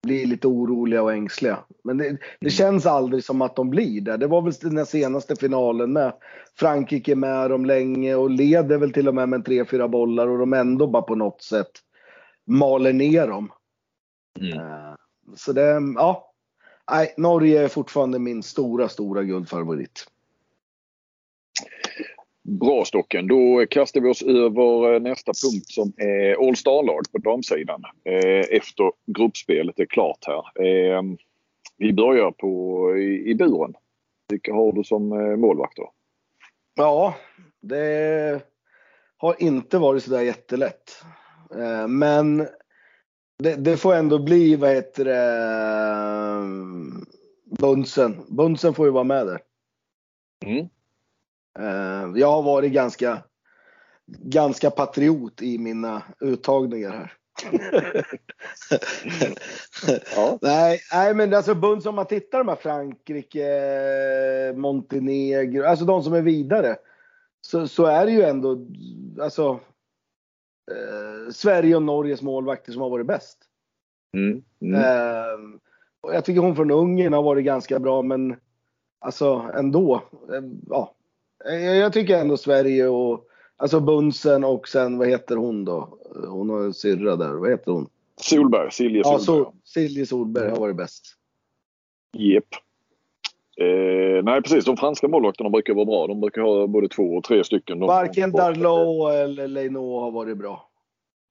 blir 0.03 0.25
lite 0.25 0.47
oroliga 0.47 1.03
och 1.03 1.13
ängsliga. 1.13 1.59
Men 1.83 1.97
det, 1.97 2.17
det 2.39 2.49
känns 2.49 2.85
aldrig 2.85 3.23
som 3.23 3.41
att 3.41 3.55
de 3.55 3.69
blir 3.69 4.01
det. 4.01 4.17
Det 4.17 4.27
var 4.27 4.41
väl 4.41 4.53
den 4.61 4.85
senaste 4.85 5.35
finalen 5.35 5.93
med. 5.93 6.13
Frankrike 6.59 7.15
med 7.15 7.49
dem 7.49 7.65
länge 7.65 8.15
och 8.15 8.29
leder 8.29 8.77
väl 8.77 8.93
till 8.93 9.07
och 9.07 9.15
med 9.15 9.29
med 9.29 9.45
tre, 9.45 9.65
fyra 9.65 9.87
bollar 9.87 10.27
och 10.27 10.37
de 10.37 10.53
ändå 10.53 10.87
bara 10.87 11.01
på 11.01 11.15
något 11.15 11.41
sätt 11.41 11.71
maler 12.47 12.93
ner 12.93 13.27
dem. 13.27 13.51
Mm. 14.39 14.59
Eh, 14.59 14.95
Så 15.35 15.53
det, 15.53 15.81
ja. 15.95 16.27
Nej, 16.91 17.13
Norge 17.17 17.63
är 17.63 17.67
fortfarande 17.67 18.19
min 18.19 18.43
stora, 18.43 18.89
stora 18.89 19.23
guldfavorit. 19.23 20.05
Bra 22.59 22.85
Stocken. 22.85 23.27
Då 23.27 23.65
kastar 23.69 24.01
vi 24.01 24.09
oss 24.09 24.21
över 24.21 24.93
eh, 24.93 24.99
nästa 24.99 25.31
punkt 25.43 25.67
som 25.67 25.93
är 25.97 26.47
All 26.47 26.55
Star-lag 26.55 27.01
på 27.11 27.17
damsidan. 27.17 27.83
Eh, 28.03 28.45
efter 28.57 28.91
gruppspelet 29.05 29.79
är 29.79 29.85
klart 29.85 30.25
här. 30.27 30.65
Eh, 30.65 31.01
vi 31.77 31.93
börjar 31.93 32.31
på, 32.31 32.97
i, 32.97 33.29
i 33.29 33.35
buren. 33.35 33.73
Vilka 34.29 34.53
har 34.53 34.73
du 34.73 34.83
som 34.83 35.11
eh, 35.11 35.35
målvakter? 35.35 35.85
Ja, 36.75 37.15
det 37.61 38.41
har 39.17 39.35
inte 39.39 39.77
varit 39.77 40.03
sådär 40.03 40.21
jättelätt. 40.21 41.03
Men 41.87 42.47
det, 43.43 43.55
det 43.55 43.77
får 43.77 43.93
ändå 43.93 44.19
bli, 44.19 44.55
vad 44.55 44.69
heter 44.69 45.05
det, 45.05 45.27
eh, 46.27 46.45
Bunsen. 47.59 48.17
Bunsen 48.27 48.73
får 48.73 48.85
ju 48.85 48.91
vara 48.91 49.03
med 49.03 49.27
där. 49.27 49.39
Mm. 50.45 50.67
Eh, 51.59 52.11
Jag 52.15 52.31
har 52.31 52.41
varit 52.41 52.71
ganska, 52.71 53.23
ganska 54.07 54.69
patriot 54.69 55.41
i 55.41 55.57
mina 55.57 56.03
uttagningar 56.19 56.91
här. 56.91 57.13
Ja. 60.15 60.37
nej, 60.41 60.79
nej, 60.93 61.13
men 61.13 61.33
alltså 61.33 61.55
Bunds 61.55 61.85
om 61.85 61.95
man 61.95 62.05
tittar 62.05 62.43
här 62.43 62.55
Frankrike, 62.55 63.43
Montenegro, 64.55 65.63
alltså 65.63 65.85
de 65.85 66.03
som 66.03 66.13
är 66.13 66.21
vidare. 66.21 66.75
Så, 67.41 67.67
så 67.67 67.85
är 67.85 68.05
det 68.05 68.11
ju 68.11 68.21
ändå, 68.21 68.67
alltså 69.21 69.59
eh, 70.71 71.31
Sverige 71.31 71.75
och 71.75 71.83
Norges 71.83 72.21
målvakter 72.21 72.71
som 72.71 72.81
har 72.81 72.89
varit 72.89 73.07
bäst. 73.07 73.37
Mm. 74.17 74.43
Mm. 74.61 74.81
Eh, 74.81 75.59
och 76.01 76.15
jag 76.15 76.25
tycker 76.25 76.41
hon 76.41 76.55
från 76.55 76.71
Ungern 76.71 77.13
har 77.13 77.23
varit 77.23 77.45
ganska 77.45 77.79
bra, 77.79 78.01
men 78.01 78.35
alltså 78.99 79.51
ändå. 79.55 79.95
Eh, 80.33 80.43
ja. 80.69 80.95
Jag, 81.45 81.75
jag 81.75 81.93
tycker 81.93 82.17
ändå 82.17 82.37
Sverige 82.37 82.87
och 82.87 83.25
alltså 83.57 83.79
Bunsen 83.79 84.43
och 84.43 84.67
sen 84.67 84.97
vad 84.97 85.07
heter 85.07 85.35
hon 85.35 85.65
då? 85.65 85.97
Hon 86.27 86.49
har 86.49 86.63
en 86.63 86.73
syrra 86.73 87.15
där. 87.15 87.33
Vad 87.33 87.49
heter 87.49 87.71
hon? 87.71 87.89
Solberg, 88.21 88.71
Silje 88.71 89.01
Ja, 89.05 89.19
Solberg. 89.19 89.45
så, 89.45 89.53
Silje 89.63 90.05
Solberg 90.05 90.49
har 90.49 90.57
varit 90.59 90.75
bäst. 90.75 91.03
Jep. 92.17 92.45
Eh, 93.57 94.23
nej 94.23 94.41
precis, 94.41 94.65
de 94.65 94.77
franska 94.77 95.07
målvakterna 95.07 95.49
brukar 95.49 95.73
vara 95.73 95.85
bra. 95.85 96.07
De 96.07 96.21
brukar 96.21 96.41
ha 96.41 96.67
både 96.67 96.87
två 96.87 97.03
och 97.03 97.23
tre 97.23 97.43
stycken. 97.43 97.79
De, 97.79 97.87
Varken 97.87 98.31
Darlot 98.31 99.11
eller 99.13 99.47
Leino 99.47 99.99
har 99.99 100.11
varit 100.11 100.37
bra. 100.37 100.67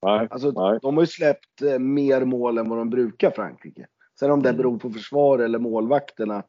Nej, 0.03 0.29
Alltså, 0.31 0.51
nej. 0.51 0.79
de 0.83 0.97
har 0.97 1.03
ju 1.03 1.07
släppt 1.07 1.63
eh, 1.63 1.79
mer 1.79 2.25
mål 2.25 2.59
än 2.59 2.69
vad 2.69 2.79
de 2.79 2.91
brukar 2.91 3.31
Frankrike. 3.31 3.87
Sen 4.21 4.31
om 4.31 4.43
det 4.43 4.49
Mm. 4.49 4.57
beror 4.59 4.79
på 4.79 4.91
försvar 4.91 5.39
eller 5.39 5.59
målvakterna, 5.59 6.43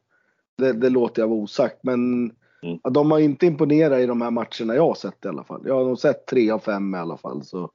det, 0.58 0.72
det 0.72 0.88
låter 0.90 1.22
jag 1.22 1.28
vara 1.28 1.38
osagt. 1.38 1.78
Men 1.82 2.32
Mm. 2.62 2.78
de 2.90 3.10
har 3.10 3.18
inte 3.18 3.46
imponerat 3.46 4.00
i 4.00 4.06
de 4.06 4.22
här 4.22 4.30
matcherna 4.30 4.74
jag 4.74 4.86
har 4.86 4.94
sett 4.94 5.24
i 5.24 5.28
alla 5.28 5.44
fall. 5.44 5.62
Jag 5.66 5.74
har 5.74 5.84
nog 5.84 5.98
sett 5.98 6.26
tre 6.26 6.50
av 6.50 6.58
fem 6.58 6.94
i 6.94 6.98
alla 6.98 7.16
fall. 7.16 7.44
Så, 7.44 7.70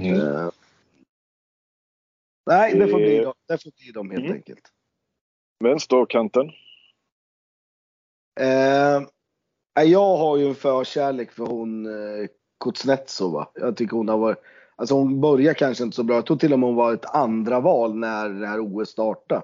Mm. 0.00 0.20
eh, 0.20 0.50
nej, 2.46 2.78
det 2.78 2.88
får 2.88 2.98
bli 2.98 3.16
Eh, 3.16 3.22
dem, 3.22 3.34
det 3.48 3.62
får 3.62 3.70
bli 3.70 3.92
dem 3.92 4.10
helt 4.10 4.24
mm. 4.24 4.36
enkelt. 4.36 4.72
Vänsterkanten. 5.64 6.50
Eh, 8.40 9.02
jag 9.84 10.16
har 10.16 10.36
ju 10.36 10.48
en 10.48 10.54
förkärlek 10.54 11.32
för 11.32 11.46
hon 11.46 11.86
eh, 11.86 12.26
Kuznetsova. 12.64 13.48
Jag 13.54 13.76
tycker 13.76 13.96
hon 13.96 14.08
har 14.08 14.18
varit, 14.18 14.38
alltså 14.76 14.94
hon 14.94 15.20
börjar 15.20 15.54
kanske 15.54 15.84
inte 15.84 15.96
så 15.96 16.02
bra. 16.02 16.16
Jag 16.16 16.26
tror 16.26 16.36
till 16.36 16.52
och 16.52 16.58
med 16.58 16.66
hon 16.68 16.76
var 16.76 16.94
ett 16.94 17.14
andra 17.14 17.60
val 17.60 17.94
när 17.94 18.28
det 18.28 18.46
här 18.46 18.60
OS 18.60 18.88
startade. 18.88 19.42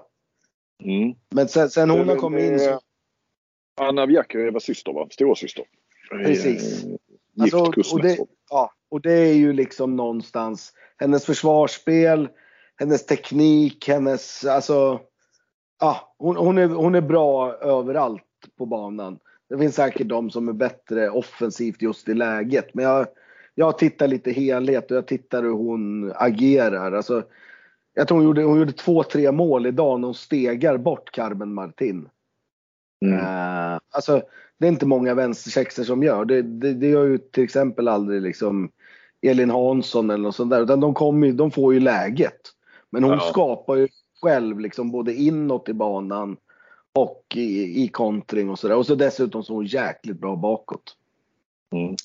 Mm. 0.83 1.15
Men 1.29 1.47
sen, 1.47 1.69
sen 1.69 1.89
hon 1.89 2.09
har 2.09 2.15
kommit 2.15 2.43
in 2.43 2.59
så, 2.59 2.79
Anna 3.75 4.07
Bjärk 4.07 4.35
är 4.35 4.39
Evas 4.39 4.63
syster 4.63 4.93
va? 4.93 5.07
Storasyster. 5.11 5.65
Precis. 6.09 6.83
Eh, 6.83 6.89
Alltså, 7.41 7.57
Gift 7.57 7.67
och 7.67 7.73
Kuznetsov. 7.73 8.27
det, 8.27 8.33
ja, 8.49 8.71
och 8.89 9.01
det 9.01 9.13
är 9.13 9.33
ju 9.33 9.53
liksom 9.53 9.95
någonstans 9.95 10.73
hennes 10.97 11.25
försvarsspel, 11.25 12.29
hennes 12.75 13.05
teknik, 13.05 13.87
hennes, 13.87 14.45
alltså, 14.45 14.99
ja, 15.79 16.15
hon, 16.17 16.35
hon, 16.35 16.57
är, 16.57 16.67
hon 16.67 16.95
är 16.95 17.01
bra 17.01 17.53
överallt 17.53 18.23
på 18.57 18.65
banan. 18.65 19.19
Det 19.49 19.57
finns 19.57 19.75
säkert 19.75 20.07
de 20.07 20.29
som 20.29 20.49
är 20.49 20.53
bättre 20.53 21.09
offensivt 21.09 21.81
just 21.81 22.09
i 22.09 22.13
läget, 22.13 22.73
men 22.73 22.85
jag, 22.85 23.07
jag 23.55 23.77
tittar 23.77 24.07
lite 24.07 24.31
helhet 24.31 24.91
och 24.91 24.97
jag 24.97 25.07
tittar 25.07 25.43
hur 25.43 25.51
hon 25.51 26.11
agerar. 26.15 26.91
Alltså, 26.91 27.23
jag 27.93 28.07
tror 28.07 28.17
hon 28.17 28.25
gjorde, 28.25 28.43
hon 28.43 28.59
gjorde 28.59 28.71
två, 28.71 29.03
tre 29.03 29.31
mål 29.31 29.65
idag 29.65 29.99
när 29.99 30.07
hon 30.07 30.15
stegar 30.15 30.77
bort 30.77 31.11
Carmen 31.11 31.53
Martin. 31.53 32.09
Mm. 33.13 33.19
Eh, 33.73 33.79
alltså, 33.91 34.21
det 34.57 34.65
är 34.67 34.71
inte 34.71 34.85
många 34.85 35.13
vänstersexor 35.13 35.83
som 35.83 36.03
gör. 36.03 36.25
Det, 36.25 36.41
det, 36.41 36.73
det 36.73 36.87
gör 36.87 37.05
ju 37.05 37.17
till 37.17 37.43
exempel 37.43 37.87
aldrig 37.87 38.21
liksom 38.21 38.71
Elin 39.21 39.49
Hansson 39.49 40.09
eller 40.09 40.23
något 40.23 40.35
sånt 40.35 40.51
där. 40.51 40.61
Utan 40.61 40.79
de, 40.79 40.93
kommer, 40.93 41.27
ju- 41.27 41.33
de 41.33 41.51
får 41.51 41.73
ju 41.73 41.79
läget. 41.79 42.41
Men 42.89 43.03
hon 43.03 43.13
Ja. 43.13 43.19
skapar 43.19 43.75
ju 43.75 43.87
själv 44.21 44.59
liksom 44.59 44.91
både 44.91 45.13
inåt 45.13 45.69
i 45.69 45.73
banan 45.73 46.37
och 46.93 47.23
i, 47.35 47.83
i 47.83 47.87
kontring 47.87 48.49
och 48.49 48.59
sådär. 48.59 48.75
Och 48.75 48.85
så 48.85 48.95
dessutom 48.95 49.43
så 49.43 49.53
är 49.53 49.55
hon 49.55 49.65
jäkligt 49.65 50.19
bra 50.19 50.35
bakåt. 50.35 50.97
Mm. 51.71 51.95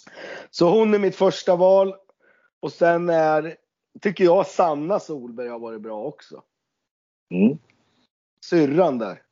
Så 0.51 0.69
hon 0.79 0.95
är 0.95 0.99
mitt 0.99 1.17
första 1.17 1.57
val. 1.57 1.95
Och 2.61 2.73
sen 2.73 3.09
är, 3.09 3.55
tycker 4.01 4.25
jag, 4.25 4.47
Sanna 4.47 4.99
Solberg 5.01 5.49
har 5.49 5.59
varit 5.59 5.81
bra 5.81 6.05
också. 6.05 6.43
Mm. 7.35 7.59
Syrran 8.45 8.99
där. 8.99 9.23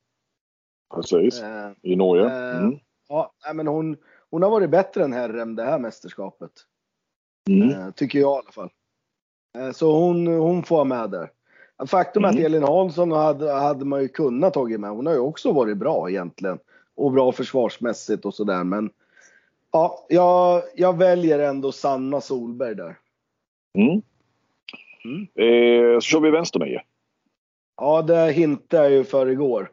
Precis. 0.94 1.42
Eh, 1.42 1.70
I 1.83 1.96
Norge. 1.96 2.24
eh, 2.27 2.59
Mm. 2.59 2.79
Ja, 3.09 3.33
men 3.55 3.66
hon, 3.66 3.96
hon 4.31 4.42
har 4.42 4.51
varit 4.51 4.70
bättre 4.70 5.05
än 5.05 5.12
Herrem 5.12 5.57
det 5.57 5.64
här 5.64 5.79
mästerskapet. 5.79 6.51
Mm. 7.48 7.70
Eh, 7.70 7.90
tycker 7.90 8.18
jag 8.18 8.37
i 8.37 8.38
alla 8.38 8.53
fall. 8.53 8.70
Så 9.74 9.92
hon, 9.98 10.27
hon 10.27 10.62
får 10.62 10.85
med 10.85 11.11
där. 11.11 11.31
Faktum 11.87 12.24
är 12.24 12.29
Mm. 12.29 12.38
att 12.40 12.44
Elin 12.46 12.62
Hansson 12.62 13.12
hade, 13.12 13.53
hade 13.53 13.85
man 13.85 14.03
ju 14.03 14.09
kunnat 14.09 14.55
tagit 14.55 14.81
med. 14.81 14.90
Hon 14.90 15.07
har 15.07 15.12
ju 15.12 15.18
också 15.20 15.53
varit 15.53 15.77
bra 15.77 16.11
egentligen. 16.11 16.59
Och 16.94 17.12
bra 17.12 17.33
försvarsmässigt 17.33 18.24
och 18.24 18.35
sådär. 18.35 18.64
Men 18.64 18.90
ja, 19.72 20.07
jag, 20.09 20.62
jag 20.77 20.96
väljer 20.98 21.38
ändå 21.38 21.72
Sanna 21.72 22.20
Solberg 22.20 22.74
där. 22.74 22.98
Mm. 23.79 24.03
Mm. 25.05 25.22
Eh, 25.35 25.94
så 25.96 26.01
kör 26.01 26.20
vi 26.20 26.31
vänsternio. 26.31 26.81
Ja, 27.77 28.03
det 28.03 28.33
hintade 28.33 28.83
jag 28.83 28.92
ju 28.92 29.05
för 29.05 29.27
igår. 29.27 29.70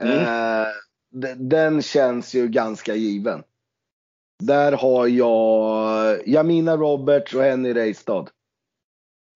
Mm. 0.00 0.18
Eh, 0.18 0.66
de- 1.10 1.34
den 1.34 1.82
känns 1.82 2.34
ju 2.34 2.48
ganska 2.48 2.94
given. 2.94 3.42
Där 4.38 4.72
har 4.72 5.06
jag 5.06 6.28
Jamina 6.28 6.76
Roberts 6.76 7.34
och 7.34 7.42
Henny 7.42 7.74
Reistad. 7.74 8.26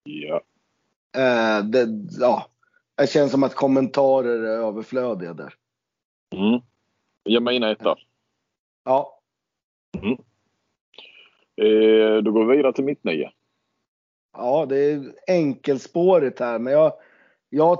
Ja. 0.04 0.40
Eh, 1.16 1.64
det, 1.64 1.86
ja, 2.20 2.46
det 2.94 3.06
känns 3.10 3.32
som 3.32 3.42
att 3.42 3.54
kommentarer 3.54 4.42
är 4.42 4.58
överflödiga 4.66 5.34
där. 5.34 5.54
Mm. 6.36 6.60
Jag 7.22 7.42
menar 7.42 7.72
etta. 7.72 7.96
Ja, 8.84 9.20
Eh, 11.56 12.22
då 12.22 12.32
går 12.32 12.44
vi 12.46 12.56
vidare 12.56 12.72
till 12.72 12.84
mitt 12.84 13.04
nio. 13.04 13.30
Ja, 14.36 14.66
det 14.68 14.76
är 14.76 15.12
enkelspårigt 15.26 16.40
här, 16.40 16.58
men 16.58 16.72
jag, 16.72 16.92
jag 17.50 17.78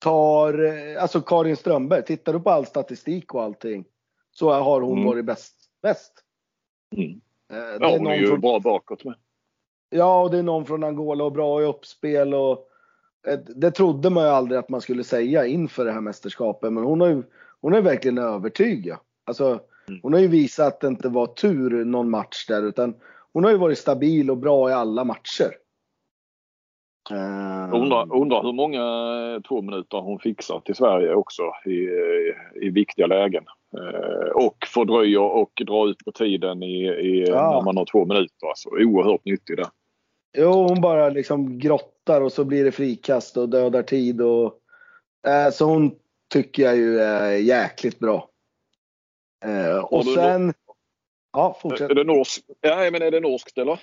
tar, 0.00 0.64
eh, 0.64 1.02
alltså 1.02 1.20
Karin 1.20 1.56
Strömberg, 1.56 2.04
tittar 2.04 2.32
du 2.32 2.40
på 2.40 2.50
all 2.50 2.66
statistik 2.66 3.34
och 3.34 3.42
allting 3.42 3.84
så 4.32 4.50
har 4.52 4.80
hon 4.80 4.92
Mm. 4.98 5.04
varit 5.08 5.24
bäst. 5.24 5.54
bäst. 5.82 6.12
Mm. 6.96 7.20
Eh, 7.52 7.76
Ja, 7.80 7.96
hon 7.98 8.06
är 8.06 8.14
ju 8.14 8.26
från, 8.26 8.40
bra 8.40 8.60
bakåt 8.60 9.04
med. 9.04 9.14
ja, 9.90 10.22
och 10.22 10.30
det 10.30 10.38
är 10.38 10.42
någon 10.42 10.66
från 10.66 10.84
Angola 10.84 11.24
och 11.24 11.32
bra 11.32 11.62
i 11.62 11.64
uppspel 11.64 12.34
och 12.34 12.68
eh, 13.26 13.38
det 13.38 13.70
trodde 13.70 14.10
man 14.10 14.24
ju 14.24 14.30
aldrig 14.30 14.58
att 14.58 14.68
man 14.68 14.80
skulle 14.80 15.04
säga 15.04 15.46
inför 15.46 15.84
det 15.84 15.92
här 15.92 16.00
mästerskapet, 16.00 16.72
men 16.72 16.84
hon 16.84 17.00
har 17.00 17.08
ju, 17.08 17.22
hon 17.60 17.72
har 17.72 17.80
verkligen 17.80 18.18
övertygat. 18.18 19.00
Alltså, 19.24 19.60
Mm. 19.88 20.00
hon 20.02 20.12
har 20.12 20.20
ju 20.20 20.28
visat 20.28 20.66
att 20.74 20.80
det 20.80 20.86
inte 20.88 21.08
var 21.08 21.26
tur 21.26 21.84
någon 21.84 22.10
match 22.10 22.46
där, 22.48 22.62
utan 22.62 22.94
hon 23.32 23.44
har 23.44 23.50
ju 23.50 23.56
varit 23.56 23.78
stabil 23.78 24.30
och 24.30 24.36
bra 24.36 24.70
i 24.70 24.72
alla 24.72 25.04
matcher. 25.04 25.54
Eh, 27.10 27.74
Undrar, 27.74 28.14
undrar 28.14 28.42
hur 28.42 28.52
många 28.52 28.82
eh, 29.34 29.40
två 29.42 29.62
minuter 29.62 29.98
hon 29.98 30.18
fixar 30.18 30.60
till 30.60 30.74
Sverige 30.74 31.14
också 31.14 31.42
i, 31.66 31.88
i 32.66 32.70
viktiga 32.70 33.06
lägen. 33.06 33.44
Eh, 33.78 34.30
och 34.34 34.56
fördröjer 34.66 35.20
och 35.20 35.52
drar 35.66 35.88
ut 35.88 36.04
på 36.04 36.12
tiden 36.12 36.62
i, 36.62 36.84
i, 36.86 37.24
Ja. 37.28 37.54
när 37.54 37.62
man 37.62 37.76
har 37.76 37.84
två 37.84 38.04
minuter. 38.04 38.46
Alltså, 38.48 38.68
oerhört 38.68 39.24
nyttig 39.24 39.56
där. 39.56 39.66
Jo, 40.38 40.52
hon 40.52 40.80
bara 40.80 41.08
liksom 41.08 41.58
grottar 41.58 42.20
och 42.20 42.32
så 42.32 42.44
blir 42.44 42.64
det 42.64 42.72
frikast 42.72 43.36
och 43.36 43.48
dödar 43.48 43.82
tid. 43.82 44.20
Och, 44.20 44.54
eh, 45.28 45.50
så 45.52 45.64
hon 45.64 45.90
tycker 46.32 46.62
jag 46.62 46.76
ju 46.76 46.98
är 46.98 47.32
jäkligt 47.32 47.98
bra. 47.98 48.28
Eh, 49.44 49.84
och 49.84 50.04
sen... 50.04 50.54
Ja, 51.32 51.56
fortsätt. 51.62 51.90
Är 51.90 51.94
det 51.94 52.04
norskt? 52.04 52.44
Ja, 52.60 52.88
men 52.92 53.02
är 53.02 53.10
det 53.10 53.20
norskt 53.20 53.58
eller? 53.58 53.80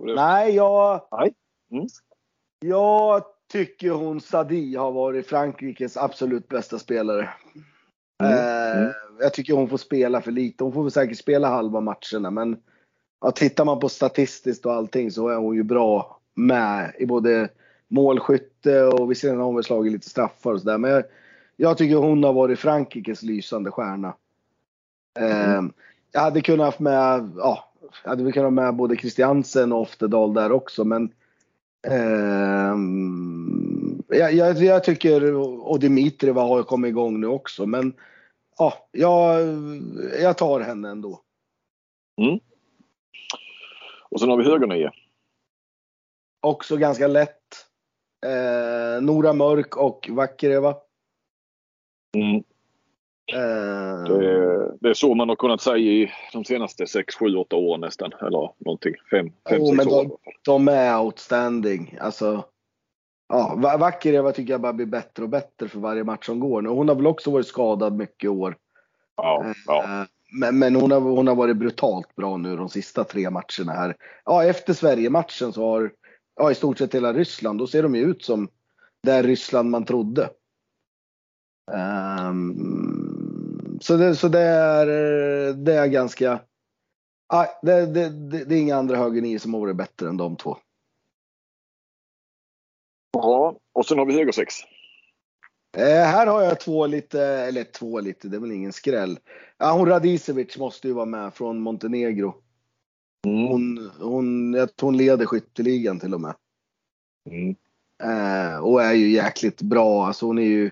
Nej, 0.00 0.54
jag... 0.54 1.00
Nej. 1.10 1.34
Mm. 1.72 1.86
Jag 2.62 3.22
tycker 3.52 3.90
hon 3.90 4.20
Sadi 4.20 4.76
har 4.76 4.92
varit 4.92 5.26
Frankrikes 5.26 5.96
absolut 5.96 6.48
bästa 6.48 6.78
spelare. 6.78 7.28
Mm. 8.22 8.38
Eh, 8.38 8.62
Mm. 8.76 8.92
Jag 9.20 9.34
tycker 9.34 9.54
hon 9.54 9.68
får 9.68 9.76
spela 9.76 10.20
för 10.20 10.30
lite. 10.30 10.64
Hon 10.64 10.72
får 10.72 10.82
väl 10.82 10.92
säkert 10.92 11.18
spela 11.18 11.48
halva 11.48 11.80
matcherna 11.80 12.30
men 12.30 12.56
ja, 13.20 13.30
tittar 13.30 13.64
man 13.64 13.80
på 13.80 13.88
statistiskt 13.88 14.66
och 14.66 14.72
allting 14.72 15.10
så 15.10 15.28
är 15.28 15.36
hon 15.36 15.54
ju 15.54 15.62
bra 15.62 16.20
med 16.34 16.92
i 16.98 17.06
både 17.06 17.48
målskytte 17.88 18.82
och 18.84 19.10
visserligen 19.10 19.38
har 19.38 19.46
hon 19.46 19.54
väl 19.54 19.64
slagit 19.64 19.92
lite 19.92 20.08
straffar 20.08 20.52
och 20.52 20.60
sådär. 20.60 20.78
Men 20.78 20.90
jag, 20.90 21.04
jag 21.56 21.78
tycker 21.78 21.96
hon 21.96 22.24
har 22.24 22.32
varit 22.32 22.58
Frankrikes 22.58 23.22
lysande 23.22 23.70
stjärna. 23.70 24.14
Eh, 25.18 25.62
jag 26.12 26.20
hade 26.20 26.40
kunnat 26.40 26.66
haft 26.66 26.80
med, 26.80 27.32
ja, 27.36 27.72
jag 28.02 28.10
hade 28.10 28.24
väl 28.24 28.32
kunnat 28.32 28.46
ha 28.46 28.50
med 28.50 28.74
både 28.74 28.96
Christiansen 28.96 29.72
och 29.72 29.80
Oftedal 29.80 30.34
där 30.34 30.52
också 30.52 30.84
men 30.84 31.12
jag, 34.08 34.32
jag, 34.32 34.56
jag 34.56 34.84
tycker, 34.84 35.34
och 35.34 35.80
Dimitrieva 35.80 36.42
har 36.42 36.62
kommit 36.62 36.88
igång 36.88 37.20
nu 37.20 37.26
också, 37.26 37.66
men 37.66 37.94
ja, 38.58 38.88
jag, 38.92 39.40
jag 40.22 40.38
tar 40.38 40.60
henne 40.60 40.90
ändå. 40.90 41.22
Och 44.08 44.20
sen 44.20 44.28
har 44.28 44.36
vi 44.36 44.44
högernio. 44.44 44.90
Också 46.40 46.76
ganska 46.76 47.06
lätt. 47.06 47.66
Eh, 48.26 49.02
Nora 49.02 49.32
Mörk 49.32 49.76
och 49.76 50.08
Vakireva. 50.12 50.76
Mm. 52.16 52.42
Eh, 53.32 54.04
Det, 54.04 54.76
det 54.80 54.88
är 54.88 54.94
så 54.94 55.14
man 55.14 55.28
har 55.28 55.36
kunnat 55.36 55.60
säga 55.60 55.76
i 55.76 56.10
de 56.32 56.44
senaste 56.44 56.86
6, 56.86 57.14
7, 57.14 57.36
8 57.36 57.56
åren 57.56 57.80
nästan. 57.80 58.12
Eller 58.20 58.50
någonting. 58.58 58.94
5, 59.10 59.26
5 59.48 59.58
Jo, 59.60 59.66
6 59.66 59.76
men 59.76 59.88
år. 59.88 60.04
fall. 60.04 60.16
de 60.44 60.68
är 60.68 60.98
outstanding. 61.00 61.98
Alltså, 62.00 62.44
ja, 63.28 63.54
Va- 63.58 63.76
Vakireva 63.76 64.32
tycker 64.32 64.52
jag 64.52 64.60
bara 64.60 64.72
blir 64.72 64.86
bättre 64.86 65.22
och 65.22 65.28
bättre 65.28 65.68
för 65.68 65.78
varje 65.80 66.04
match 66.04 66.26
som 66.26 66.40
går. 66.40 66.62
Hon 66.62 66.88
har 66.88 66.94
väl 66.94 67.06
också 67.06 67.30
varit 67.30 67.46
skadad 67.46 67.96
mycket 67.96 68.24
i 68.24 68.28
år. 68.28 68.56
Ja, 69.16 69.44
ja. 69.66 69.82
Eh, 69.84 70.06
Men, 70.40 70.58
men 70.58 70.76
hon, 70.76 70.90
har, 70.90 71.00
hon 71.00 71.26
har 71.26 71.34
varit 71.34 71.56
brutalt 71.56 72.14
bra 72.16 72.36
nu 72.36 72.56
de 72.56 72.68
sista 72.68 73.04
tre 73.04 73.30
matcherna 73.30 73.72
här. 73.72 73.96
Ja, 74.24 74.44
efter 74.44 74.72
Sverige-matchen 74.72 75.52
så 75.52 75.64
har 75.70 75.92
ja, 76.36 76.50
i 76.50 76.54
stort 76.54 76.78
sett 76.78 76.94
hela 76.94 77.12
Ryssland, 77.12 77.58
då 77.58 77.66
ser 77.66 77.82
de 77.82 77.94
ju 77.94 78.02
ut 78.02 78.24
som 78.24 78.48
det 79.02 79.22
Ryssland 79.22 79.70
man 79.70 79.84
trodde. 79.84 80.30
Ehm, 81.72 82.54
så 83.82 83.96
det, 83.96 84.16
så 84.16 84.28
det, 84.28 84.40
är, 84.40 84.86
det 85.52 85.74
är 85.74 85.86
ganska... 85.86 86.40
Ja, 87.28 87.60
det, 87.62 87.86
det, 87.86 88.08
det, 88.08 88.44
det 88.44 88.54
är 88.54 88.60
inga 88.60 88.76
andra 88.76 88.96
högernio 88.96 89.38
som 89.38 89.54
har 89.54 89.60
varit 89.60 89.76
bättre 89.76 90.08
än 90.08 90.16
de 90.16 90.36
två. 90.36 90.58
Bra. 93.12 93.56
Och 93.72 93.86
sen 93.86 93.98
har 93.98 94.06
vi 94.06 94.14
högersex. 94.14 94.54
Eh, 95.76 95.84
här 95.84 96.26
har 96.26 96.42
jag 96.42 96.60
två 96.60 96.86
lite, 96.86 97.22
eller 97.22 97.64
två 97.64 98.00
lite, 98.00 98.28
det 98.28 98.36
är 98.36 98.40
väl 98.40 98.52
ingen 98.52 98.72
skräll. 98.72 99.18
Ja, 99.58 99.72
hon 99.72 99.88
Radicevic 99.88 100.58
måste 100.58 100.88
ju 100.88 100.94
vara 100.94 101.06
med 101.06 101.34
från 101.34 101.60
Montenegro. 101.60 102.34
Mm. 103.26 103.46
Hon, 103.46 103.90
hon, 104.00 104.54
jag 104.54 104.76
tror 104.76 104.86
hon 104.86 104.96
leder 104.96 105.26
skytteligan 105.26 106.00
till 106.00 106.14
och 106.14 106.20
med. 106.20 106.34
Mm. 107.30 107.56
Eh, 108.02 108.56
och 108.58 108.82
är 108.82 108.92
ju 108.92 109.10
jäkligt 109.10 109.62
bra. 109.62 110.06
Alltså 110.06 110.26
hon 110.26 110.38
är 110.38 110.42
ju, 110.42 110.70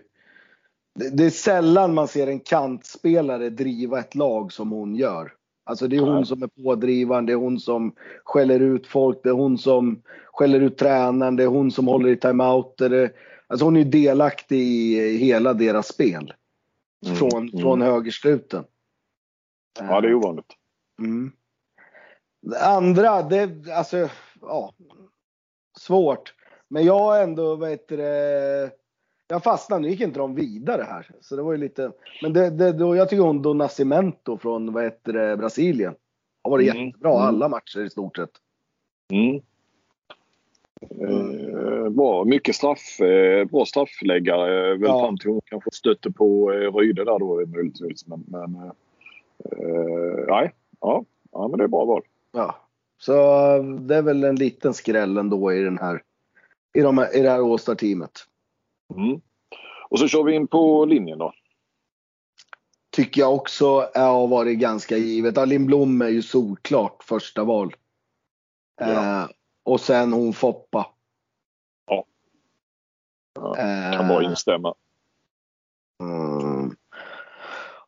det, 0.94 1.24
är 1.24 1.30
sällan 1.30 1.94
man 1.94 2.08
ser 2.08 2.26
en 2.26 2.40
kantspelare 2.40 3.50
driva 3.50 3.98
ett 3.98 4.14
lag 4.14 4.52
som 4.52 4.70
hon 4.70 4.94
gör. 4.96 5.32
Alltså 5.64 5.88
det 5.88 5.96
är 5.96 6.00
hon 6.00 6.26
som 6.26 6.42
är 6.42 6.62
pådrivande, 6.62 7.32
det 7.32 7.34
är 7.34 7.40
hon 7.40 7.60
som 7.60 7.94
skäller 8.24 8.60
ut 8.60 8.86
folk, 8.86 9.20
det 9.22 9.28
är 9.28 9.32
hon 9.32 9.58
som 9.58 10.02
skäller 10.32 10.60
ut 10.60 10.78
tränaren, 10.78 11.36
det 11.36 11.42
är 11.42 11.46
hon 11.46 11.70
som 11.70 11.86
håller 11.88 12.08
i 12.08 12.16
timeouter. 12.16 13.12
Alltså 13.46 13.64
hon 13.64 13.76
är 13.76 13.84
delaktig 13.84 14.60
i 14.60 15.16
hela 15.16 15.54
deras 15.54 15.88
spel. 15.88 16.34
Mm. 17.06 17.16
Från, 17.16 17.48
Mm. 17.48 17.60
från 17.60 17.82
högersluten. 17.82 18.64
Ja, 19.78 20.00
det 20.00 20.08
är 20.08 20.14
ovanligt. 20.14 20.52
Mm. 21.00 21.32
Det 22.42 22.64
andra, 22.64 23.22
det, 23.22 23.72
alltså, 23.72 24.08
ja. 24.40 24.74
Svårt. 25.78 26.34
Men 26.68 26.84
jag 26.84 26.98
har 26.98 27.22
ändå, 27.22 27.56
vad 27.56 27.70
heter 27.70 27.96
det, 27.96 28.70
jag 29.30 29.42
fastnade, 29.42 29.82
nu 29.82 29.88
gick 29.88 30.00
inte 30.00 30.18
de 30.18 30.34
vidare 30.34 30.82
här. 30.82 31.06
Så 31.20 31.36
det 31.36 31.42
var 31.42 31.52
ju 31.52 31.58
lite, 31.58 31.92
men 32.22 32.32
det, 32.32 32.50
det, 32.50 32.72
då, 32.72 32.96
jag 32.96 33.08
tycker 33.08 33.22
hon 33.22 33.58
Nascimento 33.58 34.38
från, 34.38 34.72
vad 34.72 34.84
heter 34.84 35.12
det, 35.12 35.36
Brasilien. 35.36 35.94
Har 36.42 36.50
varit 36.50 36.70
Mm. 36.74 36.86
jättebra 36.86 37.10
Mm. 37.10 37.22
alla 37.22 37.48
matcher 37.48 37.80
i 37.80 37.90
stort 37.90 38.16
sett. 38.16 38.30
Mm. 39.12 39.40
Eh, 41.00 41.88
bra. 41.90 42.24
Mycket 42.24 42.54
straff, 42.54 43.00
eh, 43.00 43.44
bra 43.44 43.64
straffläggare. 43.64 44.70
Väl 44.76 44.82
Ja. 44.82 45.00
fram 45.00 45.18
till 45.18 45.30
hon 45.30 45.40
kanske 45.44 45.70
stötte 45.72 46.10
på 46.10 46.52
eh, 46.52 46.74
Ryde 46.74 47.04
där 47.04 47.18
då 47.18 47.46
möjligtvis. 47.46 48.06
Men, 48.06 48.24
men 48.26 48.54
eh, 48.54 48.70
eh, 49.44 50.24
nej. 50.28 50.52
Ja. 50.80 51.04
ja, 51.32 51.48
men 51.48 51.58
det 51.58 51.64
är 51.64 51.68
bra 51.68 51.84
val. 51.84 52.02
Ja. 52.32 52.56
Så 52.98 53.12
det 53.80 53.96
är 53.96 54.02
väl 54.02 54.24
en 54.24 54.36
liten 54.36 54.74
skräll 54.74 55.16
ändå 55.16 55.52
i 55.52 55.62
den 55.62 55.78
här, 55.78 56.02
i, 56.74 56.80
de 56.80 56.98
här, 56.98 57.16
i 57.16 57.20
det 57.22 57.30
här 57.30 57.52
All-Star-teamet. 57.52 58.12
Mm. 58.96 59.20
Och 59.88 59.98
så 59.98 60.08
kör 60.08 60.22
vi 60.22 60.34
in 60.34 60.46
på 60.46 60.84
linjen 60.84 61.18
då. 61.18 61.32
Tycker 62.90 63.20
jag 63.20 63.34
också 63.34 63.90
har 63.94 64.26
varit 64.26 64.58
ganska 64.58 64.96
givet. 64.96 65.38
Alin 65.38 65.66
Blom 65.66 66.02
är 66.02 66.08
ju 66.08 66.22
solklart 66.22 67.02
första 67.04 67.44
val. 67.44 67.76
Ja. 68.80 69.22
Eh, 69.22 69.28
och 69.62 69.80
sen 69.80 70.12
hon 70.12 70.32
Foppa. 70.32 70.86
Ja. 71.86 72.04
Ja, 73.34 73.56
Eh, 73.58 73.96
Kan 73.98 74.08
bara 74.08 74.24
instämma. 74.24 74.74
mm. 76.02 76.76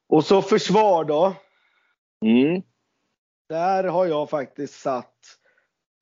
Och 0.07 0.25
så 0.25 0.43
försvar 0.43 1.05
då. 1.05 1.35
Mm. 2.25 2.62
Där 3.49 3.85
har 3.85 4.07
jag 4.07 4.31
faktiskt 4.31 4.75
satt. 4.81 5.38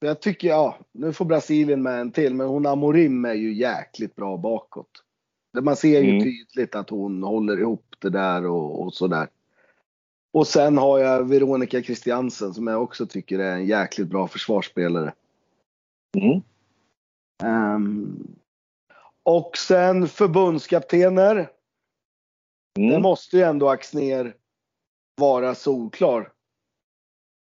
Jag 0.01 0.21
tycker, 0.23 0.49
ja, 0.49 0.79
nu 0.93 1.13
får 1.13 1.25
Brasilien 1.25 1.83
med 1.83 2.01
en 2.01 2.13
till, 2.13 2.35
men 2.35 2.47
hon 2.47 2.67
Amorim 2.67 3.25
är 3.25 3.35
ju 3.35 3.55
jäkligt 3.55 4.17
bra 4.17 4.37
bakåt. 4.37 5.05
Man 5.63 5.77
ser 5.77 6.01
ju 6.03 6.11
Mm. 6.11 6.23
tydligt 6.23 6.75
att 6.75 6.91
hon 6.91 7.23
håller 7.23 7.61
ihop 7.61 7.95
det 7.99 8.11
där 8.11 8.47
och, 8.47 8.83
och 8.83 8.95
sådär. 8.95 9.29
Och 10.33 10.47
sen 10.47 10.79
har 10.79 10.99
jag 10.99 11.29
Veronica 11.29 11.83
Christiansen 11.83 12.55
som 12.55 12.67
jag 12.67 12.83
också 12.83 13.07
tycker 13.07 13.39
är 13.39 13.53
en 13.53 13.67
jäkligt 13.67 14.09
bra 14.09 14.29
försvarsspelare. 14.29 15.15
Mm. 16.19 16.41
Ehm, 17.43 18.37
och 19.23 19.57
sen 19.57 20.09
förbundskaptener. 20.09 21.51
Det 22.75 22.83
Mm. 22.89 23.03
måste 23.03 23.37
ju 23.37 23.43
ändå 23.43 23.69
Axner 23.69 24.35
vara 25.17 25.55
solklar. 25.55 26.33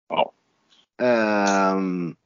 Ja. 0.08 0.32
Ehm, 1.02 2.16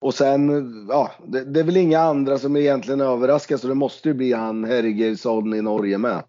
och 0.00 0.14
sen, 0.14 0.86
ja, 0.88 1.10
det, 1.26 1.44
det 1.44 1.60
är 1.60 1.64
väl 1.64 1.76
inga 1.76 2.00
andra 2.00 2.38
som 2.38 2.56
egentligen 2.56 3.00
överraskar 3.00 3.56
så 3.56 3.68
det 3.68 3.74
måste 3.74 4.08
ju 4.08 4.14
bli 4.14 4.32
han 4.32 4.64
Hergersson 4.64 5.54
i 5.54 5.62
Norge 5.62 5.98
med. 5.98 6.24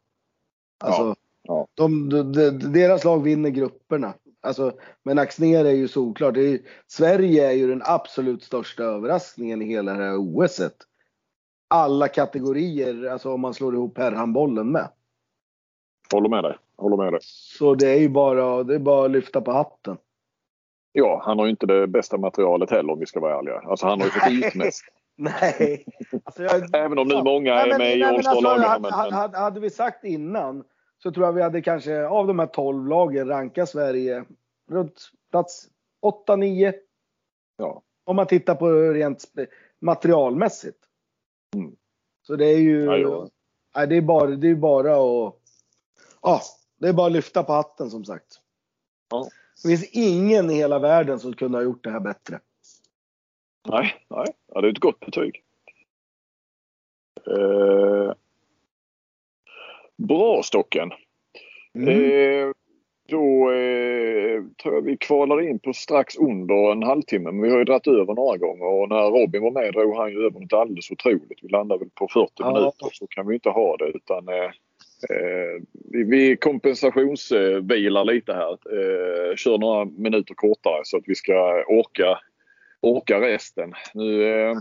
Alltså, 0.83 1.15
ja. 1.43 1.67
De, 1.73 2.09
de, 2.09 2.31
de, 2.33 2.49
deras 2.51 3.03
lag 3.03 3.23
vinner 3.23 3.49
grupperna. 3.49 4.13
Alltså, 4.41 4.73
men 5.03 5.19
Axnér 5.19 5.65
är 5.65 5.71
ju 5.71 5.87
solklart. 5.87 6.37
Är, 6.37 6.59
Sverige 6.87 7.47
är 7.47 7.51
ju 7.51 7.67
den 7.67 7.81
absolut 7.85 8.43
största 8.43 8.83
överraskningen 8.83 9.61
i 9.61 9.65
hela 9.65 9.93
det 9.93 10.03
här 10.03 10.17
OSet. 10.17 10.75
Alla 11.67 12.07
kategorier, 12.07 13.05
alltså 13.05 13.33
om 13.33 13.41
man 13.41 13.53
slår 13.53 13.73
ihop 13.73 13.97
herrhandbollen 13.97 14.71
med. 14.71 14.89
Håller 16.11 16.29
med 16.29 16.43
dig. 16.43 16.57
Håller 16.77 16.97
med 16.97 17.13
dig. 17.13 17.19
Så 17.23 17.75
det 17.75 17.89
är 17.89 17.99
ju 17.99 18.09
bara, 18.09 18.63
det 18.63 18.75
är 18.75 18.79
bara 18.79 19.05
att 19.05 19.11
lyfta 19.11 19.41
på 19.41 19.51
hatten. 19.51 19.97
Ja, 20.91 21.21
han 21.25 21.39
har 21.39 21.45
ju 21.45 21.51
inte 21.51 21.65
det 21.65 21.87
bästa 21.87 22.17
materialet 22.17 22.71
heller 22.71 22.93
om 22.93 22.99
vi 22.99 23.05
ska 23.05 23.19
vara 23.19 23.39
ärliga. 23.39 23.61
Alltså 23.65 23.87
han 23.87 24.01
har 24.01 24.07
ju 24.07 24.11
fått 24.11 24.45
ut 24.45 24.55
mest. 24.55 24.83
Nej. 25.15 25.85
Alltså 26.23 26.43
jag, 26.43 26.75
Även 26.75 26.99
om 26.99 27.07
nu 27.07 27.23
många 27.23 27.53
är 27.53 27.77
med 27.77 27.97
i 27.97 28.03
All-star-lagen. 28.03 28.85
Alltså, 28.85 29.15
hade, 29.15 29.37
hade, 29.37 29.59
vi 29.59 29.69
sagt 29.69 30.03
innan 30.03 30.63
så 31.03 31.11
tror 31.11 31.25
jag 31.25 31.33
vi 31.33 31.41
hade 31.41 31.61
kanske 31.61 32.07
av 32.07 32.27
de 32.27 32.39
här 32.39 32.47
12 32.47 32.87
lagen 32.87 33.27
rankat 33.27 33.69
Sverige 33.69 34.25
runt 34.69 35.11
plats 35.31 35.67
8-9. 36.27 36.73
Ja. 37.57 37.81
Om 38.03 38.15
man 38.15 38.27
tittar 38.27 38.55
på 38.55 38.71
rent 38.71 39.23
materialmässigt. 39.81 40.77
Mm. 41.55 41.75
Så 42.21 42.35
det 42.35 42.45
är 42.45 42.59
ju... 42.59 42.85
Ja, 42.85 43.27
nej, 43.75 43.87
det 43.87 43.95
är 43.95 44.01
bara, 44.01 44.27
det 44.27 44.47
är 44.47 44.55
bara 44.55 44.91
att... 44.91 45.35
Ja, 46.21 46.41
det 46.79 46.87
är 46.87 46.93
bara 46.93 47.07
att 47.07 47.13
lyfta 47.13 47.43
på 47.43 47.53
hatten 47.53 47.89
som 47.89 48.05
sagt. 48.05 48.39
Ja. 49.09 49.27
Det 49.63 49.69
finns 49.69 49.89
ingen 49.93 50.49
i 50.49 50.53
hela 50.53 50.79
världen 50.79 51.19
som 51.19 51.33
kunde 51.33 51.57
ha 51.57 51.63
gjort 51.63 51.83
det 51.83 51.91
här 51.91 51.99
bättre. 51.99 52.39
Nej, 53.69 53.95
nej. 54.09 54.25
Ja, 54.53 54.61
det 54.61 54.67
är 54.67 54.71
ett 54.71 54.79
gott 54.79 54.99
betyg. 54.99 55.43
Eh, 57.27 58.13
bra 59.97 60.43
Stocken. 60.43 60.91
Mm. 61.75 61.87
Eh, 61.89 62.51
då 63.09 63.51
eh, 63.51 64.43
tror 64.63 64.75
jag 64.75 64.81
vi 64.81 64.97
kvalar 64.97 65.41
in 65.41 65.59
på 65.59 65.73
strax 65.73 66.17
under 66.17 66.71
en 66.71 66.83
halvtimme. 66.83 67.31
Men 67.31 67.41
vi 67.41 67.49
har 67.49 67.57
ju 67.57 67.63
dragit 67.63 67.87
över 67.87 68.13
några 68.13 68.37
gånger 68.37 68.65
och 68.65 68.89
när 68.89 69.09
Robin 69.09 69.41
var 69.43 69.51
med 69.51 69.73
drog 69.73 69.95
han 69.95 70.11
ju 70.11 70.25
över 70.25 70.39
något 70.39 70.53
alldeles 70.53 70.91
otroligt. 70.91 71.39
Vi 71.43 71.47
landade 71.47 71.79
väl 71.79 71.89
på 71.95 72.07
40 72.07 72.31
Ja. 72.37 72.53
minuter. 72.53 72.89
Så 72.91 73.07
kan 73.07 73.27
vi 73.27 73.33
inte 73.33 73.49
ha 73.49 73.77
det 73.77 73.85
utan 73.85 74.25
eh, 75.09 75.63
vi, 75.73 76.03
vi 76.03 76.37
kompensationsvilar 76.37 78.05
lite 78.05 78.33
här. 78.33 78.51
Eh, 78.51 79.35
kör 79.35 79.57
några 79.57 79.85
minuter 79.85 80.33
kortare 80.33 80.81
så 80.83 80.97
att 80.97 81.03
vi 81.05 81.15
ska 81.15 81.63
orka, 81.67 82.19
orka 82.81 83.21
resten. 83.21 83.73
Nu, 83.93 84.23
eh, 84.23 84.57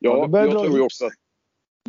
Ja, 0.00 0.28
jag 0.32 0.50
tror 0.50 0.84
också 0.84 1.06
att 1.06 1.12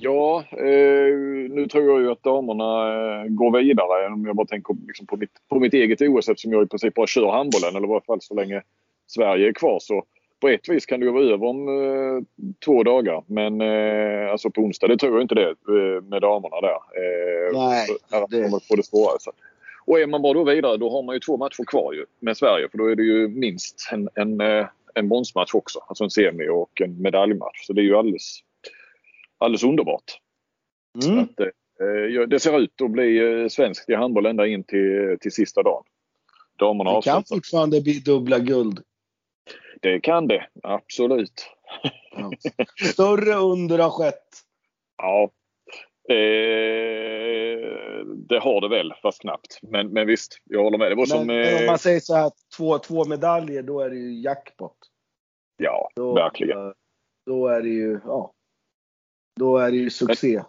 Ja, 0.01 0.43
eh, 0.51 1.15
nu 1.49 1.67
tror 1.71 1.85
jag 1.85 2.01
ju 2.01 2.11
att 2.11 2.23
damerna 2.23 3.27
går 3.27 3.59
vidare. 3.59 4.07
Om 4.13 4.25
jag 4.25 4.35
bara 4.35 4.47
tänker 4.47 4.75
liksom 4.87 5.07
på, 5.07 5.17
mitt, 5.17 5.31
på 5.49 5.59
mitt 5.59 5.73
eget 5.73 6.01
OS 6.01 6.29
eftersom 6.29 6.51
jag 6.51 6.63
i 6.63 6.67
princip 6.67 6.93
bara 6.93 7.07
kör 7.07 7.31
handbollen 7.31 7.75
eller 7.75 7.87
i 7.87 7.89
varje 7.89 8.05
fall 8.05 8.21
så 8.21 8.33
länge 8.33 8.61
Sverige 9.07 9.47
är 9.47 9.53
kvar. 9.53 9.79
Så 9.81 10.03
på 10.41 10.47
ett 10.49 10.69
vis 10.69 10.85
kan 10.85 10.99
det 10.99 11.05
ju 11.05 11.11
vara 11.11 11.23
över 11.23 11.45
om 11.47 11.67
eh, 11.67 12.23
två 12.65 12.83
dagar. 12.83 13.23
Men 13.27 13.61
eh, 13.61 14.31
alltså 14.31 14.49
på 14.49 14.61
onsdag, 14.61 14.87
det 14.87 14.97
tror 14.97 15.13
jag 15.13 15.21
inte 15.21 15.35
det 15.35 15.49
eh, 15.49 16.01
med 16.03 16.21
damerna 16.21 16.61
där. 16.61 16.75
Eh, 16.75 17.53
Nej, 17.59 17.87
här 18.11 18.27
det- 18.29 18.67
få 18.67 18.75
det 18.75 18.83
svårare. 18.85 19.17
Så. 19.19 19.31
Och 19.85 19.99
är 19.99 20.07
man 20.07 20.21
bara 20.21 20.33
då 20.33 20.43
vidare 20.43 20.77
då 20.77 20.89
har 20.89 21.03
man 21.03 21.15
ju 21.15 21.19
två 21.19 21.37
matcher 21.37 21.63
kvar 21.67 21.93
ju 21.93 22.05
med 22.19 22.37
Sverige 22.37 22.69
för 22.69 22.77
då 22.77 22.85
är 22.91 22.95
det 22.95 23.03
ju 23.03 23.27
minst 23.27 23.89
en, 23.91 24.09
en, 24.15 24.41
eh, 24.41 24.67
en 24.93 25.09
bronsmatch 25.09 25.53
också. 25.55 25.79
Alltså 25.87 26.03
en 26.03 26.09
semi 26.09 26.47
och 26.49 26.81
en 26.81 27.01
medaljmatch. 27.01 27.65
Så 27.67 27.73
det 27.73 27.81
är 27.81 27.83
ju 27.83 27.95
alldeles, 27.95 28.39
alldeles 29.37 29.63
underbart. 29.63 30.19
Mm. 31.05 31.19
Att, 31.19 31.39
eh, 31.39 32.27
det 32.27 32.39
ser 32.39 32.59
ut 32.59 32.81
att 32.81 32.91
bli 32.91 33.47
svenskt 33.49 33.89
i 33.89 33.93
handboll 33.93 34.25
ända 34.25 34.47
in 34.47 34.63
till, 34.63 35.17
till 35.21 35.31
sista 35.31 35.63
dagen. 35.63 35.83
Damerna 36.59 36.95
Det 36.95 37.01
kan 37.01 37.17
avslutar. 37.17 37.35
fortfarande 37.35 37.81
bli 37.81 37.93
dubbla 37.99 38.39
guld. 38.39 38.79
Det 39.81 39.99
kan 39.99 40.27
det, 40.27 40.47
absolut. 40.63 41.47
Ja. 42.11 42.31
Större 42.93 43.33
under 43.35 43.79
har 43.79 43.89
skett. 43.89 44.27
Ja. 44.97 45.31
Eh, 46.09 48.05
det 48.29 48.39
har 48.39 48.61
det 48.61 48.69
väl, 48.69 48.93
fast 49.01 49.21
knappt. 49.21 49.59
Men, 49.61 49.93
men 49.93 50.07
visst, 50.07 50.37
jag 50.43 50.63
håller 50.63 50.77
med. 50.77 50.91
Det 50.91 50.95
var 50.95 51.01
Men, 51.01 51.07
som... 51.07 51.27
men 51.27 51.53
om 51.57 51.61
Eh, 51.63 51.65
man 51.65 51.79
säger 51.79 51.99
så 51.99 52.15
här, 52.15 52.31
två, 52.57 52.77
två 52.79 53.05
medaljer, 53.05 53.63
då 53.63 53.81
är 53.81 53.89
det 53.89 53.95
ju 53.95 54.21
jackpot. 54.21 54.77
ja, 55.57 55.89
Då, 55.95 56.13
verkligen. 56.15 56.73
Då 57.25 57.47
är 57.47 57.61
det 57.61 57.69
ju, 57.69 57.99
ja. 58.05 58.33
Då 59.35 59.57
är 59.57 59.71
det 59.71 59.77
ju 59.77 59.89
succé. 59.89 60.43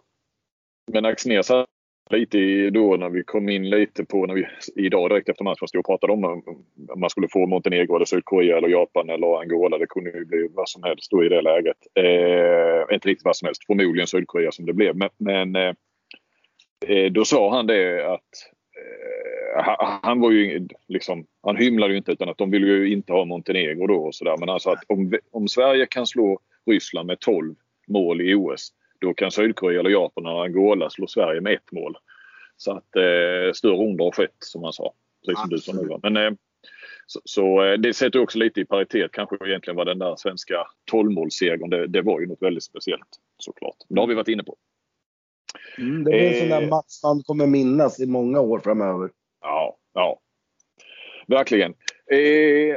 Men 0.92 1.04
Axnér 1.04 1.42
satt 1.42 1.68
lite 2.12 2.38
i, 2.38 2.70
då 2.70 2.96
när 2.96 3.08
vi 3.08 3.22
kom 3.22 3.48
in 3.48 3.70
lite 3.70 4.04
på, 4.04 4.26
när 4.26 4.34
vi, 4.34 4.46
idag 4.76 5.10
direkt 5.10 5.28
efter 5.28 5.44
matchen, 5.44 5.68
stod 5.68 5.78
och 5.78 5.86
pratade 5.86 6.12
om 6.12 6.24
om 6.24 7.00
man 7.00 7.10
skulle 7.10 7.28
få 7.28 7.46
Montenegro 7.46 7.96
eller 7.96 8.04
Sydkorea 8.04 8.56
eller 8.56 8.68
Japan 8.68 9.10
eller 9.10 9.40
Angola. 9.40 9.78
Det 9.78 9.86
kunde 9.86 10.10
ju 10.10 10.24
bli 10.24 10.48
vad 10.54 10.68
som 10.68 10.82
helst 10.82 11.10
då 11.10 11.24
i 11.24 11.28
det 11.28 11.42
läget. 11.42 11.76
Eh, 11.94 12.94
inte 12.94 13.08
riktigt 13.08 13.24
vad 13.24 13.36
som 13.36 13.46
helst, 13.46 13.66
förmodligen 13.66 14.06
Sydkorea 14.06 14.52
som 14.52 14.66
det 14.66 14.72
blev. 14.72 14.96
Men, 14.96 15.08
men 15.18 15.56
eh, 15.56 15.74
eh 16.86 17.12
då 17.12 17.24
sa 17.24 17.56
han 17.56 17.66
det 17.66 18.12
att 18.12 18.30
eh, 19.56 19.62
han, 20.02 20.20
var 20.20 20.30
ju 20.30 20.68
liksom, 20.88 21.26
han 21.42 21.56
hymlade 21.56 21.92
ju 21.92 21.98
inte 21.98 22.12
utan 22.12 22.28
att 22.28 22.38
de 22.38 22.50
ville 22.50 22.66
ju 22.66 22.92
inte 22.92 23.12
ha 23.12 23.24
Montenegro 23.24 23.86
då 23.86 24.06
och 24.06 24.14
sådär. 24.14 24.36
Men 24.40 24.48
alltså 24.48 24.70
att 24.70 24.84
om, 24.86 25.14
om 25.30 25.48
Sverige 25.48 25.86
kan 25.86 26.06
slå 26.06 26.38
Ryssland 26.66 27.06
med 27.06 27.20
12 27.20 27.54
mål 27.88 28.20
i 28.20 28.34
OS 28.34 28.72
då 29.00 29.14
kan 29.14 29.30
Sydkorea 29.30 29.80
eller 29.80 29.90
Japan 29.90 30.26
eller 30.26 30.44
Angola 30.44 30.90
slå 30.90 31.06
Sverige 31.06 31.40
med 31.40 31.52
ett 31.52 31.72
mål. 31.72 31.96
Så 32.56 32.72
att 32.72 32.96
eh, 32.96 33.52
större 33.54 33.86
under 33.86 34.04
har 34.04 34.12
skett 34.12 34.36
som 34.38 34.62
han 34.62 34.72
sa. 34.72 34.92
Precis 35.26 35.40
som 35.40 35.50
du 35.50 35.58
sa 35.58 35.72
nu. 35.72 35.98
Men, 36.02 36.16
eh, 36.16 36.32
så, 37.06 37.20
så 37.24 37.64
eh, 37.64 37.72
det 37.78 37.94
sätter 37.94 38.18
också 38.18 38.38
lite 38.38 38.60
i 38.60 38.64
paritet 38.64 39.12
kanske 39.12 39.36
egentligen 39.46 39.76
vad 39.76 39.86
den 39.86 39.98
där 39.98 40.16
svenska 40.16 40.66
12-målssegern 40.92 41.70
det, 41.70 41.86
det 41.86 42.02
var 42.02 42.20
ju 42.20 42.26
något 42.26 42.42
väldigt 42.42 42.64
speciellt 42.64 43.08
såklart. 43.38 43.76
Det 43.88 44.00
har 44.00 44.06
vi 44.06 44.14
varit 44.14 44.28
inne 44.28 44.42
på. 44.42 44.56
Mm, 45.78 46.04
det 46.04 46.10
blir 46.10 46.20
en 46.20 46.38
sån 46.38 46.52
Eh. 46.52 46.60
där 46.60 46.68
match 46.68 47.02
man 47.02 47.22
kommer 47.22 47.46
minnas 47.46 48.00
i 48.00 48.06
många 48.06 48.40
år 48.40 48.58
framöver. 48.58 49.10
Ja, 49.40 49.76
ja. 49.94 50.20
Verkligen. 51.26 51.74
Eh, 52.10 52.76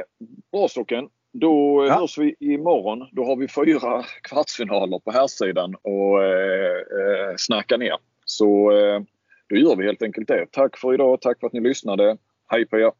bra 0.52 0.68
Stocken. 0.68 1.08
Då 1.36 1.86
Ja. 1.88 1.94
hörs 1.94 2.18
vi 2.18 2.34
imorgon. 2.40 3.08
Då 3.12 3.24
har 3.24 3.36
vi 3.36 3.48
fyra 3.48 4.02
kvartsfinaler 4.22 4.98
på 4.98 5.10
här 5.10 5.26
sidan 5.26 5.74
och 5.82 6.24
eh, 6.24 6.70
eh, 6.76 7.34
snacka 7.36 7.76
ner. 7.76 7.96
Så 8.24 8.70
eh, 8.72 9.00
då 9.48 9.56
gör 9.56 9.76
vi 9.76 9.84
helt 9.84 10.02
enkelt 10.02 10.28
det. 10.28 10.46
Tack 10.52 10.76
för 10.78 10.94
idag. 10.94 11.20
Tack 11.20 11.40
för 11.40 11.46
att 11.46 11.52
ni 11.52 11.60
lyssnade. 11.60 12.16
Hej 12.48 12.66
på 12.66 12.78
er! 12.78 12.92